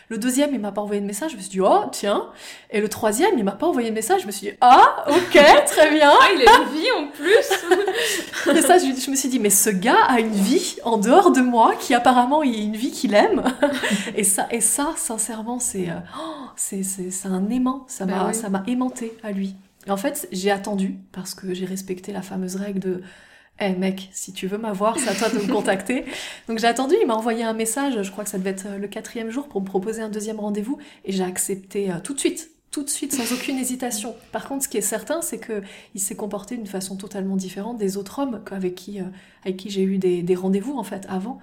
Le 0.09 0.19
deuxième, 0.19 0.53
il 0.53 0.61
m'a 0.61 0.73
pas 0.73 0.81
envoyé 0.81 1.01
de 1.01 1.07
message, 1.07 1.31
je 1.33 1.37
me 1.37 1.41
suis 1.41 1.51
dit 1.51 1.61
oh 1.61 1.85
tiens. 1.93 2.27
Et 2.71 2.81
le 2.81 2.89
troisième, 2.89 3.39
il 3.39 3.45
m'a 3.45 3.53
pas 3.53 3.67
envoyé 3.67 3.91
de 3.91 3.95
message, 3.95 4.23
je 4.23 4.27
me 4.27 4.33
suis 4.33 4.49
dit 4.49 4.57
ah 4.61 5.05
ok, 5.09 5.33
très 5.67 5.91
bien. 5.91 6.11
Ah, 6.13 6.29
il 6.35 6.49
a 6.49 6.63
une 6.63 6.77
vie 6.77 6.91
en 6.99 7.07
plus. 7.09 8.57
et 8.57 8.63
ça, 8.63 8.79
je, 8.79 9.01
je, 9.01 9.11
me 9.11 9.17
suis 9.17 9.29
dit 9.29 9.39
mais 9.39 9.51
ce 9.51 9.71
gars 9.71 10.03
a 10.09 10.19
une 10.19 10.33
vie 10.33 10.77
en 10.85 10.99
dehors 10.99 11.31
de 11.31 11.41
moi, 11.41 11.75
qui 11.79 11.95
apparemment 11.95 12.43
il 12.43 12.55
a 12.55 12.63
une 12.63 12.77
vie 12.77 12.91
qu'il 12.91 13.15
aime. 13.15 13.45
et 14.17 14.25
ça, 14.25 14.49
et 14.51 14.61
ça, 14.61 14.93
sincèrement, 14.97 15.61
c'est 15.61 15.89
euh, 15.91 16.01
oh, 16.19 16.47
c'est 16.57 16.83
c'est 16.83 17.29
un 17.29 17.49
aimant. 17.49 17.85
Ça 17.87 18.07
bah 18.07 18.25
m'a 18.25 18.33
ça 18.33 18.49
m'a 18.49 18.65
aimanté 18.67 19.17
à 19.23 19.31
lui. 19.31 19.55
Et 19.87 19.91
en 19.91 19.97
fait, 19.97 20.29
j'ai 20.33 20.51
attendu 20.51 20.99
parce 21.13 21.35
que 21.35 21.55
j'ai 21.55 21.65
respecté 21.65 22.13
la 22.13 22.23
fameuse 22.23 22.57
règle 22.57 22.81
de 22.81 23.03
eh 23.61 23.71
mec, 23.71 24.09
si 24.13 24.33
tu 24.33 24.47
veux 24.47 24.59
m'avoir, 24.59 24.99
c'est 24.99 25.09
à 25.09 25.15
toi 25.15 25.29
de 25.31 25.39
me 25.39 25.53
contacter. 25.53 26.05
Donc 26.49 26.59
j'ai 26.59 26.67
attendu, 26.67 26.95
il 27.01 27.07
m'a 27.07 27.15
envoyé 27.15 27.43
un 27.43 27.55
message, 27.55 28.03
je 28.03 28.11
crois 28.11 28.25
que 28.25 28.31
ça 28.31 28.39
devait 28.39 28.51
être 28.51 28.67
euh, 28.67 28.79
le 28.79 28.89
quatrième 28.89 29.31
jour, 29.31 29.49
pour 29.49 29.61
me 29.61 29.67
proposer 29.67 30.03
un 30.03 30.11
deuxième 30.11 30.41
rendez-vous, 30.41 30.79
et 31.05 31.13
j'ai 31.13 31.25
accepté 31.25 31.91
euh, 31.91 31.95
tout 32.03 32.13
de 32.13 32.19
suite, 32.19 32.51
tout 32.71 32.83
de 32.83 32.91
suite, 32.91 33.15
sans 33.15 33.33
aucune 33.33 33.59
hésitation. 33.59 34.15
Par 34.33 34.47
contre, 34.47 34.65
ce 34.65 34.69
qui 34.69 34.77
est 34.77 34.83
certain, 34.83 35.23
c'est 35.23 35.39
que 35.39 35.63
il 35.95 36.01
s'est 36.01 36.17
comporté 36.17 36.57
d'une 36.57 36.67
façon 36.67 36.97
totalement 36.97 37.37
différente 37.37 37.79
des 37.79 37.97
autres 37.97 38.19
hommes 38.19 38.43
avec 38.51 38.75
qui, 38.75 39.01
euh, 39.01 39.05
avec 39.45 39.57
qui 39.57 39.71
j'ai 39.71 39.83
eu 39.83 39.97
des, 39.97 40.23
des 40.23 40.35
rendez-vous 40.35 40.77
en 40.77 40.85
fait 40.85 41.07
avant 41.09 41.39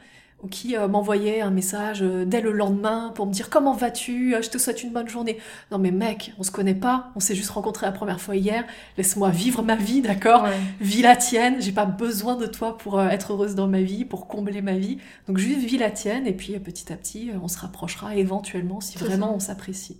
qui 0.47 0.75
euh, 0.75 0.87
m'envoyait 0.87 1.41
un 1.41 1.51
message 1.51 2.01
euh, 2.01 2.25
dès 2.25 2.41
le 2.41 2.51
lendemain 2.51 3.11
pour 3.15 3.25
me 3.25 3.31
dire 3.31 3.49
comment 3.49 3.73
vas-tu, 3.73 4.35
euh, 4.35 4.41
je 4.41 4.49
te 4.49 4.57
souhaite 4.57 4.83
une 4.83 4.91
bonne 4.91 5.07
journée. 5.07 5.37
Non 5.71 5.77
mais 5.77 5.91
mec, 5.91 6.33
on 6.37 6.43
se 6.43 6.51
connaît 6.51 6.75
pas, 6.75 7.11
on 7.15 7.19
s'est 7.19 7.35
juste 7.35 7.51
rencontré 7.51 7.85
la 7.85 7.91
première 7.91 8.21
fois 8.21 8.35
hier, 8.35 8.65
laisse-moi 8.97 9.29
vivre 9.29 9.63
ma 9.63 9.75
vie, 9.75 10.01
d'accord? 10.01 10.47
Vis 10.79 11.01
la 11.01 11.15
tienne, 11.15 11.61
j'ai 11.61 11.71
pas 11.71 11.85
besoin 11.85 12.35
de 12.35 12.45
toi 12.45 12.77
pour 12.77 13.01
être 13.01 13.33
heureuse 13.33 13.55
dans 13.55 13.67
ma 13.67 13.81
vie, 13.81 14.05
pour 14.05 14.27
combler 14.27 14.61
ma 14.61 14.77
vie. 14.77 14.97
Donc 15.27 15.37
juste 15.37 15.59
vis 15.59 15.77
la 15.77 15.91
tienne 15.91 16.27
et 16.27 16.33
puis 16.33 16.57
petit 16.59 16.91
à 16.91 16.97
petit, 16.97 17.31
on 17.41 17.47
se 17.47 17.59
rapprochera 17.59 18.15
éventuellement 18.15 18.81
si 18.81 18.97
vraiment 18.97 19.35
on 19.35 19.39
s'apprécie. 19.39 19.97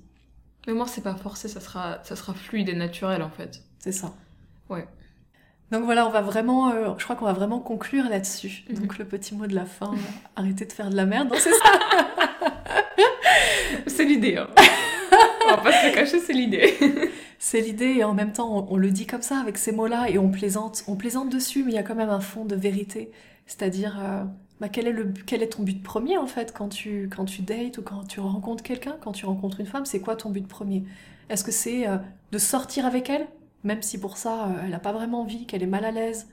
Mais 0.68 0.74
moi, 0.74 0.88
c'est 0.88 1.02
pas 1.02 1.16
forcé, 1.16 1.48
ça 1.48 1.60
sera, 1.60 2.00
ça 2.04 2.16
sera 2.16 2.34
fluide 2.34 2.70
et 2.70 2.76
naturel 2.76 3.22
en 3.22 3.30
fait. 3.30 3.62
C'est 3.80 3.92
ça. 3.92 4.14
Ouais. 4.70 4.88
Donc 5.74 5.86
voilà, 5.86 6.06
on 6.06 6.12
va 6.12 6.22
vraiment, 6.22 6.70
euh, 6.70 6.94
je 7.00 7.04
crois 7.04 7.16
qu'on 7.16 7.26
va 7.26 7.34
vraiment 7.34 7.60
conclure 7.60 8.08
là-dessus. 8.08 8.64
Mhm. 8.70 8.78
Donc 8.78 9.00
le 9.00 9.06
petit 9.06 9.34
mot 9.34 9.48
de 9.48 9.56
la 9.56 9.66
fin, 9.66 9.96
arrêtez 10.36 10.66
de 10.66 10.72
faire 10.72 10.92
de 10.92 10.96
la 10.96 11.08
merde, 11.08 11.34
c'est 11.36 11.50
ça 11.50 12.18
C'est 13.88 14.06
l'idée. 14.06 14.38
Hein. 14.38 14.48
on 15.48 15.50
va 15.50 15.58
pas 15.58 15.72
se 15.72 15.88
le 15.88 15.94
cacher, 15.96 16.20
c'est 16.20 16.34
l'idée. 16.34 16.76
c'est 17.40 17.60
l'idée 17.60 17.96
et 17.98 18.04
en 18.04 18.14
même 18.14 18.34
temps, 18.34 18.68
on, 18.70 18.78
le 18.78 18.92
dit 18.92 19.08
comme 19.08 19.24
ça 19.24 19.40
avec 19.40 19.58
ces 19.58 19.72
mots-là 19.72 20.12
et 20.12 20.20
on 20.20 20.30
plaisante, 20.30 20.84
on 20.88 20.96
plaisante 20.96 21.32
dessus, 21.32 21.64
mais 21.64 21.72
il 21.72 21.76
y 21.76 21.80
a 21.80 21.84
quand 21.84 21.96
même 21.96 22.12
un 22.12 22.20
fond 22.20 22.46
de 22.46 22.56
vérité. 22.56 23.10
C'est-à-dire, 23.48 23.98
euh, 24.00 24.24
bah, 24.62 24.70
quel, 24.70 24.88
est 24.88 24.92
le, 24.92 25.12
quel 25.26 25.42
est 25.42 25.54
ton 25.54 25.64
but 25.64 25.82
premier 25.82 26.20
en 26.20 26.28
fait 26.28 26.54
quand 26.56 26.70
tu, 26.70 27.10
quand 27.10 27.26
tu 27.26 27.42
dates 27.42 27.80
ou 27.80 27.82
quand 27.82 28.08
tu 28.08 28.20
rencontres 28.20 28.62
quelqu'un, 28.62 28.96
quand 29.02 29.14
tu 29.14 29.26
rencontres 29.26 29.60
une 29.60 29.66
femme, 29.66 29.86
c'est 29.86 30.02
quoi 30.02 30.16
ton 30.16 30.30
but 30.30 30.48
premier? 30.48 30.84
Est-ce 31.30 31.44
que 31.44 31.52
c'est 31.52 31.88
euh, 31.88 31.98
de 32.32 32.38
sortir 32.38 32.86
avec 32.86 33.10
elle? 33.10 33.26
Même 33.64 33.82
si 33.82 34.00
pour 34.00 34.18
ça, 34.18 34.46
euh, 34.46 34.62
elle 34.64 34.72
n'a 34.72 34.80
pas 34.80 34.92
vraiment 34.92 35.22
envie, 35.22 35.46
qu'elle 35.46 35.64
est 35.64 35.68
mal 35.68 35.86
à 35.86 35.92
l'aise. 35.92 36.28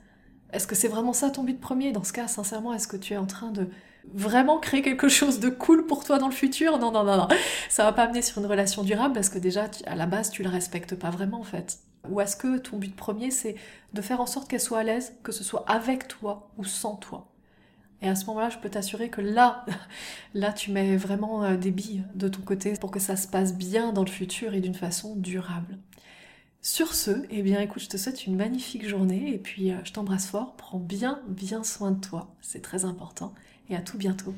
Est-ce 0.53 0.67
que 0.67 0.75
c'est 0.75 0.89
vraiment 0.89 1.13
ça 1.13 1.31
ton 1.31 1.45
but 1.45 1.61
premier? 1.61 1.93
Dans 1.93 2.05
ce 2.05 2.13
cas, 2.13 2.29
sincèrement, 2.29 2.75
est-ce 2.75 2.89
que 2.89 2.97
tu 2.97 3.15
es 3.15 3.17
en 3.17 3.27
train 3.27 3.51
de 3.51 3.69
vraiment 4.13 4.59
créer 4.59 4.83
quelque 4.83 5.09
chose 5.09 5.39
de 5.39 5.49
cool 5.49 5.87
pour 5.87 6.05
toi 6.05 6.19
dans 6.19 6.27
le 6.27 6.35
futur? 6.35 6.79
Non, 6.79 6.91
non, 6.91 7.05
non, 7.05 7.17
non. 7.17 7.29
Ça 7.69 7.85
va 7.85 7.93
pas 7.93 8.05
amener 8.05 8.23
sur 8.23 8.39
une 8.39 8.47
relation 8.47 8.83
durable 8.83 9.15
parce 9.15 9.29
que 9.29 9.39
déjà, 9.39 9.71
à 9.87 9.95
la 9.95 10.07
base, 10.07 10.31
tu 10.31 10.43
la 10.43 10.51
respectes 10.51 10.97
pas 10.97 11.11
vraiment 11.11 11.41
en 11.41 11.45
fait. 11.45 11.79
Ou 12.09 12.21
est-ce 12.21 12.37
que 12.37 12.59
ton 12.59 12.79
but 12.79 12.97
premier, 12.97 13.31
c'est 13.31 13.55
de 13.93 14.03
faire 14.03 14.21
en 14.21 14.27
sorte 14.27 14.49
qu'elle 14.49 14.61
soit 14.61 14.81
à 14.81 14.83
l'aise, 14.83 15.15
que 15.23 15.33
ce 15.33 15.45
soit 15.45 15.65
avec 15.69 16.09
toi 16.09 16.51
ou 16.57 16.65
sans 16.65 16.97
toi? 16.97 17.29
Et 18.03 18.09
à 18.09 18.15
ce 18.15 18.25
moment-là, 18.27 18.49
je 18.49 18.59
peux 18.59 18.71
t'assurer 18.71 19.11
que 19.11 19.21
là, 19.21 19.65
là, 20.35 20.53
tu 20.53 20.71
mets 20.71 20.97
vraiment 20.97 21.45
euh, 21.45 21.57
des 21.57 21.71
billes 21.71 22.05
de 22.15 22.29
ton 22.29 22.41
côté 22.41 22.73
pour 22.81 22.91
que 22.91 22.99
ça 22.99 23.17
se 23.17 23.29
passe 23.29 23.55
bien 23.55 23.93
dans 23.93 24.05
le 24.05 24.11
futur 24.11 24.55
et 24.55 24.61
d'une 24.61 24.75
façon 24.75 25.15
durable. 25.17 25.79
Sur 26.63 26.95
ce, 26.95 27.11
eh 27.31 27.43
bien 27.43 27.61
écoute, 27.61 27.83
je 27.83 27.89
te 27.89 27.97
souhaite 27.99 28.27
une 28.27 28.37
magnifique 28.37 28.87
journée 28.89 29.35
et 29.35 29.39
puis 29.39 29.73
euh, 29.73 29.77
je 29.85 29.93
t'embrasse 29.93 30.27
fort, 30.27 30.57
prends 30.57 30.79
bien 30.79 31.21
bien 31.29 31.63
soin 31.65 31.91
de 31.91 32.01
toi, 32.01 32.35
c'est 32.41 32.63
très 32.63 32.85
important. 32.87 33.35
Et 33.69 33.77
à 33.77 33.81
tout 33.83 33.99
bientôt. 33.99 34.35